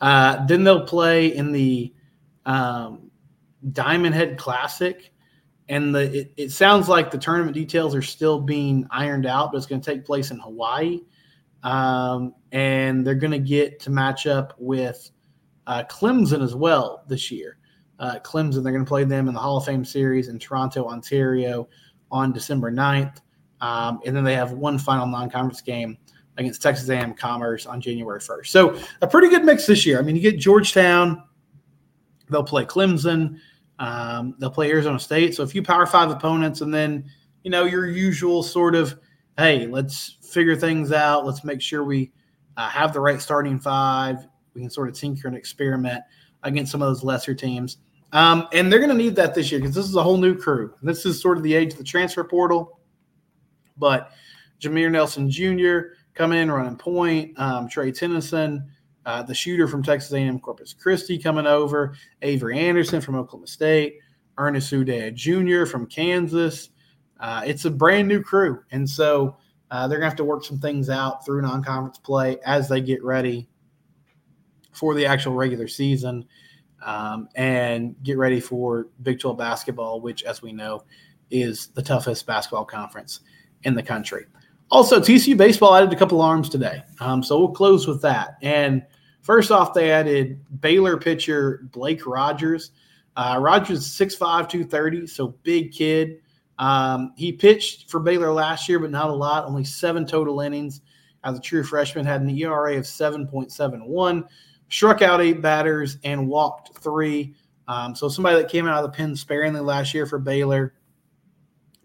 uh, 0.02 0.46
then 0.46 0.64
they'll 0.64 0.86
play 0.86 1.28
in 1.28 1.52
the 1.52 1.94
um, 2.46 3.12
Diamond 3.72 4.16
Head 4.16 4.38
Classic. 4.38 5.12
And 5.70 5.94
the 5.94 6.20
it, 6.20 6.34
it 6.36 6.52
sounds 6.52 6.90
like 6.90 7.12
the 7.12 7.18
tournament 7.18 7.54
details 7.54 7.96
are 7.96 8.02
still 8.02 8.42
being 8.42 8.86
ironed 8.92 9.26
out, 9.26 9.52
but 9.52 9.58
it's 9.58 9.68
going 9.68 9.80
to 9.82 9.94
take 9.94 10.04
place 10.04 10.32
in 10.32 10.40
Hawaii. 10.40 11.02
Um, 11.64 12.34
and 12.52 13.06
they're 13.06 13.16
going 13.16 13.32
to 13.32 13.40
get 13.40 13.80
to 13.82 13.92
match 13.92 14.26
up 14.28 14.56
with 14.58 15.12
uh, 15.68 15.84
Clemson 15.90 16.44
as 16.44 16.56
well 16.56 17.04
this 17.08 17.30
year. 17.30 17.58
Uh, 18.00 18.18
Clemson, 18.24 18.64
they're 18.64 18.74
going 18.74 18.86
to 18.86 18.90
play 18.90 19.04
them 19.04 19.28
in 19.28 19.34
the 19.34 19.40
Hall 19.40 19.58
of 19.58 19.66
Fame 19.66 19.86
series 19.86 20.30
in 20.30 20.40
Toronto, 20.40 20.88
Ontario 20.88 21.68
on 22.12 22.32
December 22.32 22.72
9th. 22.72 23.18
Um, 23.62 24.00
and 24.06 24.16
then 24.16 24.24
they 24.24 24.36
have 24.36 24.54
one 24.54 24.78
final 24.78 25.06
non 25.06 25.30
conference 25.30 25.62
game 25.62 25.98
against 26.38 26.62
Texas 26.62 26.88
A&M 26.90 27.14
Commerce 27.14 27.66
on 27.66 27.82
January 27.82 28.20
1st. 28.20 28.48
So 28.48 28.80
a 29.02 29.08
pretty 29.08 29.30
good 29.30 29.44
mix 29.44 29.66
this 29.66 29.86
year. 29.86 30.00
I 30.00 30.02
mean, 30.02 30.16
you 30.16 30.22
get 30.22 30.40
Georgetown, 30.40 31.22
they'll 32.30 32.44
play 32.44 32.66
Clemson, 32.66 33.40
um, 33.80 34.36
they'll 34.40 34.52
play 34.52 34.70
Arizona 34.70 35.00
State. 35.00 35.36
So 35.36 35.44
a 35.44 35.48
few 35.48 35.64
Power 35.64 35.86
Five 35.86 36.12
opponents, 36.12 36.62
and 36.62 36.74
then 36.74 37.06
you 37.44 37.52
know 37.52 37.66
your 37.66 37.88
usual 37.88 38.44
sort 38.44 38.76
of, 38.76 39.00
hey, 39.38 39.66
let's 39.68 40.18
figure 40.22 40.56
things 40.56 40.92
out. 40.92 41.26
Let's 41.26 41.44
make 41.44 41.62
sure 41.62 41.84
we 41.84 42.12
uh, 42.58 42.70
have 42.70 42.94
the 42.94 43.00
right 43.00 43.22
starting 43.22 43.60
five. 43.60 44.28
We 44.54 44.62
can 44.62 44.70
sort 44.70 44.90
of 44.90 44.96
tinker 44.96 45.28
and 45.28 45.38
experiment 45.38 46.04
against 46.44 46.72
some 46.72 46.82
of 46.82 46.90
those 46.90 47.04
lesser 47.04 47.34
teams. 47.34 47.78
Um, 48.12 48.48
and 48.54 48.72
they're 48.72 48.80
going 48.80 48.90
to 48.90 48.96
need 48.96 49.16
that 49.18 49.36
this 49.36 49.52
year 49.52 49.62
because 49.62 49.76
this 49.76 49.86
is 49.86 49.96
a 49.96 50.04
whole 50.04 50.18
new 50.18 50.36
crew. 50.36 50.74
This 50.82 51.06
is 51.06 51.22
sort 51.22 51.38
of 51.38 51.44
the 51.44 51.54
age 51.54 51.74
of 51.74 51.78
the 51.78 51.84
transfer 51.84 52.24
portal. 52.24 52.80
But 53.78 54.12
Jameer 54.60 54.92
Nelson 54.92 55.30
Jr. 55.30 55.96
coming 56.16 56.40
in 56.40 56.52
running 56.52 56.76
point, 56.76 57.40
um, 57.40 57.70
Trey 57.70 57.92
Tennyson, 57.92 58.70
uh, 59.10 59.24
the 59.24 59.34
shooter 59.34 59.68
from 59.68 59.82
Texas 59.82 60.14
A&M 60.14 60.40
Corpus 60.40 60.72
Christi 60.72 61.18
coming 61.18 61.48
over, 61.48 61.96
Avery 62.22 62.60
Anderson 62.60 63.02
from 63.02 63.16
Oklahoma 63.16 63.48
State, 63.48 63.98
Ernest 64.38 64.72
Udeh 64.72 65.16
Jr. 65.16 65.66
from 65.66 65.88
Kansas. 65.88 66.70
Uh, 67.20 67.42
it's 67.44 67.66
a 67.66 67.72
brand 67.72 68.08
new 68.08 68.22
crew, 68.22 68.64
and 68.70 68.88
so 68.88 69.36
uh, 69.72 69.88
they're 69.88 69.98
gonna 69.98 70.10
have 70.10 70.18
to 70.18 70.24
work 70.24 70.46
some 70.46 70.60
things 70.60 70.92
out 70.92 71.26
through 71.26 71.42
non-conference 71.42 71.98
play 71.98 72.38
as 72.46 72.70
they 72.70 72.82
get 72.82 73.04
ready 73.04 73.50
for 74.74 74.94
the 74.94 75.08
actual 75.08 75.34
regular 75.34 75.68
season 75.68 76.24
um, 76.86 77.28
and 77.34 77.96
get 78.04 78.16
ready 78.16 78.40
for 78.40 78.90
Big 79.02 79.20
12 79.20 79.40
basketball, 79.40 80.02
which, 80.02 80.22
as 80.22 80.44
we 80.44 80.54
know, 80.54 80.84
is 81.32 81.70
the 81.70 81.82
toughest 81.82 82.28
basketball 82.28 82.64
conference 82.64 83.22
in 83.64 83.74
the 83.74 83.84
country. 83.84 84.28
Also, 84.70 85.00
TCU 85.00 85.36
baseball 85.36 85.74
added 85.74 85.92
a 85.92 85.96
couple 85.96 86.22
arms 86.22 86.48
today, 86.48 86.84
um, 87.00 87.24
so 87.24 87.40
we'll 87.40 87.50
close 87.50 87.88
with 87.88 88.04
that. 88.04 88.38
And 88.44 88.86
first 89.22 89.52
off, 89.52 89.74
they 89.74 89.92
added 89.92 90.40
Baylor 90.62 90.98
pitcher 90.98 91.62
Blake 91.72 92.06
Rogers. 92.06 92.72
Uh, 93.16 93.38
Rogers 93.40 93.80
is 93.80 93.88
6'5", 93.88 94.50
230, 94.50 95.08
so 95.08 95.30
big 95.44 95.72
kid. 95.72 96.22
Um, 96.58 97.14
he 97.16 97.32
pitched 97.32 97.90
for 97.90 98.00
Baylor 98.00 98.32
last 98.32 98.70
year, 98.70 98.80
but 98.80 98.92
not 98.92 99.10
a 99.10 99.14
lot, 99.14 99.46
only 99.46 99.64
seven 99.64 100.06
total 100.06 100.42
innings. 100.42 100.82
As 101.24 101.38
a 101.38 101.42
true 101.42 101.64
freshman, 101.64 102.06
had 102.06 102.22
an 102.22 102.30
ERA 102.30 102.78
of 102.78 102.86
7.71 102.86 104.24
struck 104.70 105.02
out 105.02 105.22
eight 105.22 105.42
batters 105.42 105.98
and 106.04 106.28
walked 106.28 106.78
three. 106.78 107.36
Um, 107.68 107.94
so 107.96 108.08
somebody 108.08 108.38
that 108.38 108.50
came 108.50 108.68
out 108.68 108.84
of 108.84 108.90
the 108.90 108.96
pen 108.96 109.16
sparingly 109.16 109.60
last 109.60 109.94
year 109.94 110.06
for 110.06 110.20
Baylor 110.20 110.74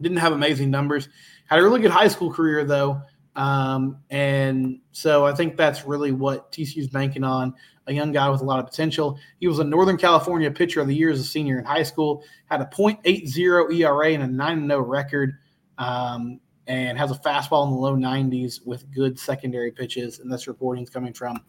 didn't 0.00 0.18
have 0.18 0.32
amazing 0.32 0.70
numbers. 0.70 1.08
Had 1.46 1.58
a 1.58 1.62
really 1.62 1.80
good 1.80 1.90
high 1.90 2.08
school 2.08 2.32
career 2.32 2.64
though, 2.64 3.02
um, 3.36 3.98
and 4.10 4.80
so 4.92 5.24
I 5.24 5.34
think 5.34 5.56
that's 5.56 5.84
really 5.84 6.12
what 6.12 6.52
TCU's 6.52 6.88
banking 6.88 7.24
on. 7.24 7.54
A 7.86 7.92
young 7.92 8.12
guy 8.12 8.30
with 8.30 8.40
a 8.40 8.44
lot 8.44 8.60
of 8.60 8.66
potential. 8.66 9.18
He 9.40 9.46
was 9.46 9.58
a 9.58 9.64
Northern 9.64 9.98
California 9.98 10.50
Pitcher 10.50 10.80
of 10.80 10.86
the 10.86 10.94
Year 10.94 11.10
as 11.10 11.20
a 11.20 11.24
senior 11.24 11.58
in 11.58 11.64
high 11.64 11.82
school. 11.82 12.22
Had 12.46 12.62
a 12.62 12.66
.80 12.66 13.78
ERA 13.78 14.12
and 14.12 14.22
a 14.22 14.26
9-0 14.26 14.88
record. 14.88 15.34
Um, 15.76 16.40
and 16.66 16.96
has 16.96 17.10
a 17.10 17.14
fastball 17.14 17.66
in 17.66 17.72
the 17.72 17.78
low 17.78 17.96
90s 17.96 18.64
with 18.64 18.90
good 18.90 19.18
secondary 19.18 19.70
pitches. 19.70 20.20
And 20.20 20.32
this 20.32 20.46
reporting 20.46 20.84
is 20.84 20.90
coming 20.90 21.12
from 21.12 21.40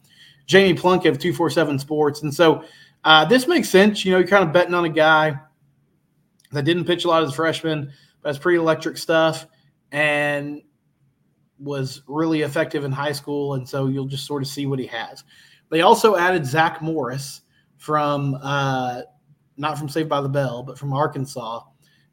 Jamie 0.46 0.78
Plunkett 0.78 1.12
of 1.14 1.20
247 1.20 1.80
Sports. 1.80 2.22
And 2.22 2.34
so 2.34 2.64
uh, 3.04 3.26
this 3.26 3.48
makes 3.48 3.70
sense. 3.70 4.04
You 4.04 4.12
know, 4.12 4.18
you're 4.20 4.28
kind 4.28 4.44
of 4.44 4.52
betting 4.52 4.74
on 4.74 4.86
a 4.86 4.90
guy 4.90 5.40
that 6.52 6.64
didn't 6.64 6.86
pitch 6.86 7.06
a 7.06 7.08
lot 7.08 7.24
as 7.24 7.30
a 7.30 7.34
freshman, 7.34 7.92
but 8.22 8.30
has 8.30 8.40
pretty 8.40 8.58
electric 8.58 8.98
stuff 8.98 9.48
and 9.92 10.62
was 11.60 12.02
really 12.08 12.42
effective 12.42 12.84
in 12.84 12.92
high 12.92 13.12
school. 13.12 13.56
And 13.56 13.68
so 13.68 13.88
you'll 13.88 14.06
just 14.08 14.26
sort 14.26 14.42
of 14.42 14.48
see 14.48 14.66
what 14.66 14.80
he 14.80 14.88
has. 14.88 15.24
They 15.70 15.82
also 15.82 16.16
added 16.16 16.46
Zach 16.46 16.82
Morris 16.82 17.42
from, 17.78 18.38
uh, 18.42 19.02
not 19.58 19.78
from 19.78 19.90
Saved 19.90 20.10
by 20.10 20.22
the 20.22 20.30
Bell, 20.30 20.64
but 20.64 20.78
from 20.78 20.94
Arkansas. 20.94 21.62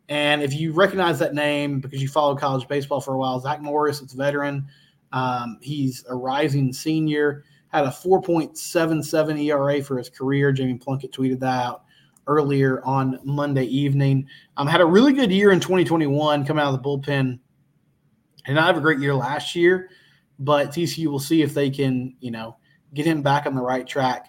And 0.09 0.43
if 0.43 0.55
you 0.55 0.73
recognize 0.73 1.19
that 1.19 1.35
name 1.35 1.81
because 1.81 2.03
you 2.03 2.09
followed 2.09 2.39
college 2.39 2.69
baseball 2.69 3.01
for 3.01 3.15
a 3.15 3.19
while, 3.19 3.41
Zach 3.41 3.61
Morris, 3.61 4.01
it's 4.01 4.15
a 4.15 4.17
veteran. 4.17 4.67
Um, 5.13 5.59
he's 5.61 6.05
a 6.09 6.15
rising 6.15 6.73
senior 6.73 7.45
had 7.73 7.85
a 7.85 7.89
4.77 7.89 9.45
ERA 9.45 9.83
for 9.83 9.97
his 9.97 10.11
career. 10.11 10.53
Jamie 10.53 10.75
Plunkett 10.79 11.13
tweeted 11.13 11.41
that 11.41 11.65
out 11.65 11.85
earlier 12.27 12.85
on 12.85 13.19
Monday 13.25 13.65
evening. 13.65 14.27
Um, 14.57 14.67
had 14.67 14.83
a 14.83 14.87
really 14.87 15.13
good 15.13 15.33
year 15.33 15.51
in 15.51 15.59
2021 15.59 16.45
coming 16.45 16.63
out 16.63 16.75
of 16.75 16.83
the 16.83 16.89
bullpen. 16.89 17.39
And 18.47 18.59
I 18.59 18.67
have 18.67 18.77
a 18.77 18.81
great 18.81 18.99
year 18.99 19.15
last 19.15 19.55
year, 19.55 19.91
but 20.39 20.71
TCU 20.71 21.07
will 21.07 21.21
see 21.21 21.43
if 21.43 21.55
they 21.55 21.71
can, 21.71 22.17
you 22.21 22.31
know, 22.31 22.57
get 22.95 23.07
him 23.07 23.23
back 23.23 23.47
on 23.47 23.55
the 23.55 23.63
right 23.63 23.87
track. 23.87 24.29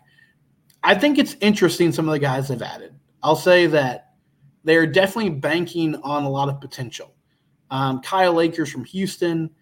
I 0.83 0.95
think 0.95 1.17
it's 1.17 1.35
interesting 1.41 1.91
some 1.91 2.07
of 2.07 2.13
the 2.13 2.19
guys 2.19 2.47
they've 2.47 2.61
added. 2.61 2.93
I'll 3.21 3.35
say 3.35 3.67
that 3.67 4.13
they're 4.63 4.87
definitely 4.87 5.31
banking 5.31 5.95
on 5.97 6.23
a 6.23 6.29
lot 6.29 6.49
of 6.49 6.61
potential. 6.61 7.13
Um, 7.71 8.01
Kyle 8.01 8.39
Akers 8.39 8.71
from 8.71 8.85
Houston– 8.85 9.49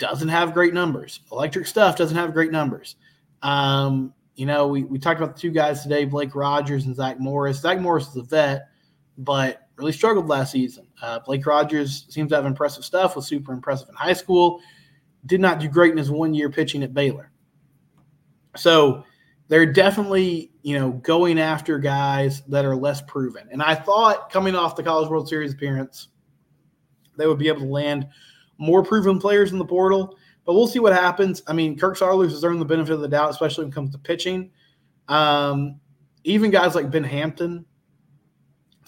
doesn't 0.00 0.28
have 0.28 0.52
great 0.52 0.74
numbers. 0.74 1.20
Electric 1.30 1.66
stuff 1.66 1.94
doesn't 1.94 2.16
have 2.16 2.32
great 2.32 2.50
numbers. 2.50 2.96
Um, 3.42 4.12
you 4.34 4.46
know, 4.46 4.66
we, 4.66 4.82
we 4.82 4.98
talked 4.98 5.20
about 5.20 5.36
the 5.36 5.40
two 5.40 5.50
guys 5.50 5.82
today, 5.82 6.06
Blake 6.06 6.34
Rogers 6.34 6.86
and 6.86 6.96
Zach 6.96 7.20
Morris. 7.20 7.60
Zach 7.60 7.78
Morris 7.78 8.08
is 8.08 8.16
a 8.16 8.22
vet, 8.22 8.68
but 9.18 9.68
really 9.80 9.92
struggled 9.92 10.28
last 10.28 10.52
season. 10.52 10.86
Uh, 11.02 11.18
Blake 11.18 11.44
Rogers 11.44 12.06
seems 12.08 12.30
to 12.30 12.36
have 12.36 12.46
impressive 12.46 12.84
stuff, 12.84 13.16
was 13.16 13.26
super 13.26 13.52
impressive 13.52 13.88
in 13.88 13.94
high 13.96 14.12
school, 14.12 14.60
did 15.26 15.40
not 15.40 15.58
do 15.58 15.68
great 15.68 15.90
in 15.90 15.98
his 15.98 16.10
one 16.10 16.32
year 16.32 16.48
pitching 16.48 16.82
at 16.82 16.94
Baylor. 16.94 17.32
So 18.56 19.04
they're 19.48 19.66
definitely, 19.66 20.52
you 20.62 20.78
know, 20.78 20.92
going 20.92 21.40
after 21.40 21.78
guys 21.78 22.42
that 22.42 22.64
are 22.64 22.76
less 22.76 23.02
proven. 23.02 23.48
And 23.50 23.62
I 23.62 23.74
thought 23.74 24.30
coming 24.30 24.54
off 24.54 24.76
the 24.76 24.82
College 24.82 25.08
World 25.08 25.28
Series 25.28 25.52
appearance, 25.52 26.08
they 27.16 27.26
would 27.26 27.38
be 27.38 27.48
able 27.48 27.60
to 27.60 27.66
land– 27.66 28.06
more 28.60 28.84
proven 28.84 29.18
players 29.18 29.52
in 29.52 29.58
the 29.58 29.64
portal, 29.64 30.16
but 30.44 30.52
we'll 30.52 30.68
see 30.68 30.78
what 30.78 30.92
happens. 30.92 31.42
I 31.46 31.54
mean, 31.54 31.78
Kirk 31.78 31.96
Saarloos 31.96 32.30
has 32.30 32.44
earned 32.44 32.60
the 32.60 32.66
benefit 32.66 32.92
of 32.92 33.00
the 33.00 33.08
doubt, 33.08 33.30
especially 33.30 33.64
when 33.64 33.72
it 33.72 33.74
comes 33.74 33.90
to 33.92 33.98
pitching. 33.98 34.50
Um, 35.08 35.80
even 36.22 36.50
guys 36.50 36.74
like 36.74 36.90
Ben 36.90 37.02
Hampton 37.02 37.64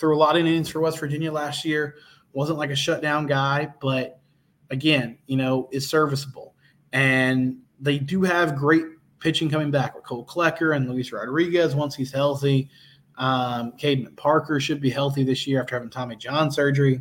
threw 0.02 0.16
a 0.16 0.18
lot 0.18 0.34
of 0.34 0.40
innings 0.40 0.68
for 0.68 0.80
West 0.80 0.98
Virginia 0.98 1.30
last 1.30 1.64
year. 1.64 1.94
Wasn't 2.32 2.58
like 2.58 2.70
a 2.70 2.76
shutdown 2.76 3.26
guy, 3.26 3.72
but 3.80 4.20
again, 4.68 5.16
you 5.26 5.36
know, 5.36 5.68
is 5.70 5.88
serviceable. 5.88 6.56
And 6.92 7.58
they 7.78 7.98
do 7.98 8.22
have 8.22 8.56
great 8.56 8.84
pitching 9.20 9.48
coming 9.48 9.70
back 9.70 9.94
with 9.94 10.02
Cole 10.04 10.26
Klecker 10.26 10.74
and 10.74 10.90
Luis 10.90 11.12
Rodriguez 11.12 11.76
once 11.76 11.94
he's 11.94 12.10
healthy. 12.10 12.68
Um, 13.16 13.72
Caden 13.72 14.16
Parker 14.16 14.58
should 14.58 14.80
be 14.80 14.90
healthy 14.90 15.22
this 15.22 15.46
year 15.46 15.60
after 15.60 15.76
having 15.76 15.90
Tommy 15.90 16.16
John 16.16 16.50
surgery 16.50 17.00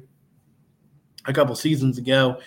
a 1.25 1.33
couple 1.33 1.55
seasons 1.55 1.97
ago 1.97 2.39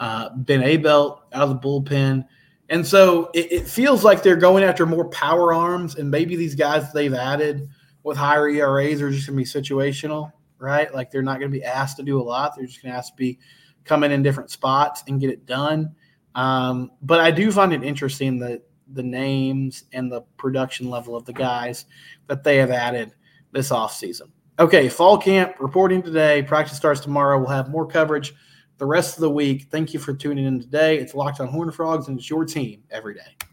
uh, 0.00 0.30
Ben 0.34 0.62
Abeldt 0.62 1.20
out 1.32 1.42
of 1.42 1.50
the 1.50 1.56
bullpen. 1.56 2.26
And 2.70 2.86
so 2.86 3.30
it, 3.34 3.52
it, 3.52 3.68
feels 3.68 4.02
like 4.02 4.22
they're 4.22 4.36
going 4.36 4.64
after 4.64 4.86
more 4.86 5.08
power 5.10 5.52
arms, 5.52 5.96
and 5.96 6.10
maybe 6.10 6.36
these 6.36 6.54
guys 6.54 6.92
they've 6.92 7.12
added 7.12 7.68
with 8.02 8.16
higher 8.16 8.48
ERAs 8.48 9.02
are 9.02 9.10
just 9.10 9.26
going 9.26 9.38
to 9.38 9.44
be 9.44 9.62
situational, 9.62 10.32
right? 10.58 10.92
Like 10.92 11.10
they're 11.10 11.22
not 11.22 11.38
going 11.38 11.50
to 11.50 11.58
be 11.58 11.64
asked 11.64 11.96
to 11.98 12.02
do 12.02 12.20
a 12.20 12.22
lot. 12.22 12.56
They're 12.56 12.66
just 12.66 12.82
going 12.82 12.92
to 12.92 12.96
have 12.96 13.06
to 13.06 13.16
be 13.16 13.38
coming 13.84 14.12
in 14.12 14.22
different 14.22 14.50
spots 14.50 15.02
and 15.08 15.20
get 15.20 15.30
it 15.30 15.46
done. 15.46 15.94
Um, 16.34 16.92
but 17.02 17.20
I 17.20 17.30
do 17.30 17.50
find 17.50 17.72
it 17.72 17.82
interesting 17.82 18.38
that 18.40 18.62
the 18.92 19.02
names 19.02 19.84
and 19.92 20.10
the 20.10 20.22
production 20.36 20.90
level 20.90 21.16
of 21.16 21.24
the 21.24 21.32
guys 21.32 21.86
that 22.26 22.44
they 22.44 22.56
have 22.56 22.70
added 22.70 23.12
this 23.52 23.70
offseason. 23.70 24.30
Okay, 24.58 24.88
fall 24.88 25.16
camp 25.16 25.54
reporting 25.58 26.02
today. 26.02 26.42
Practice 26.42 26.76
starts 26.76 27.00
tomorrow. 27.00 27.38
We'll 27.38 27.48
have 27.48 27.70
more 27.70 27.86
coverage 27.86 28.34
the 28.78 28.86
rest 28.86 29.16
of 29.16 29.20
the 29.20 29.30
week. 29.30 29.68
Thank 29.70 29.94
you 29.94 30.00
for 30.00 30.14
tuning 30.14 30.46
in 30.46 30.60
today. 30.60 30.98
It's 30.98 31.14
Locked 31.14 31.40
on 31.40 31.48
Horn 31.48 31.70
Frogs, 31.70 32.08
and 32.08 32.18
it's 32.18 32.28
your 32.28 32.44
team 32.44 32.82
every 32.90 33.14
day. 33.14 33.49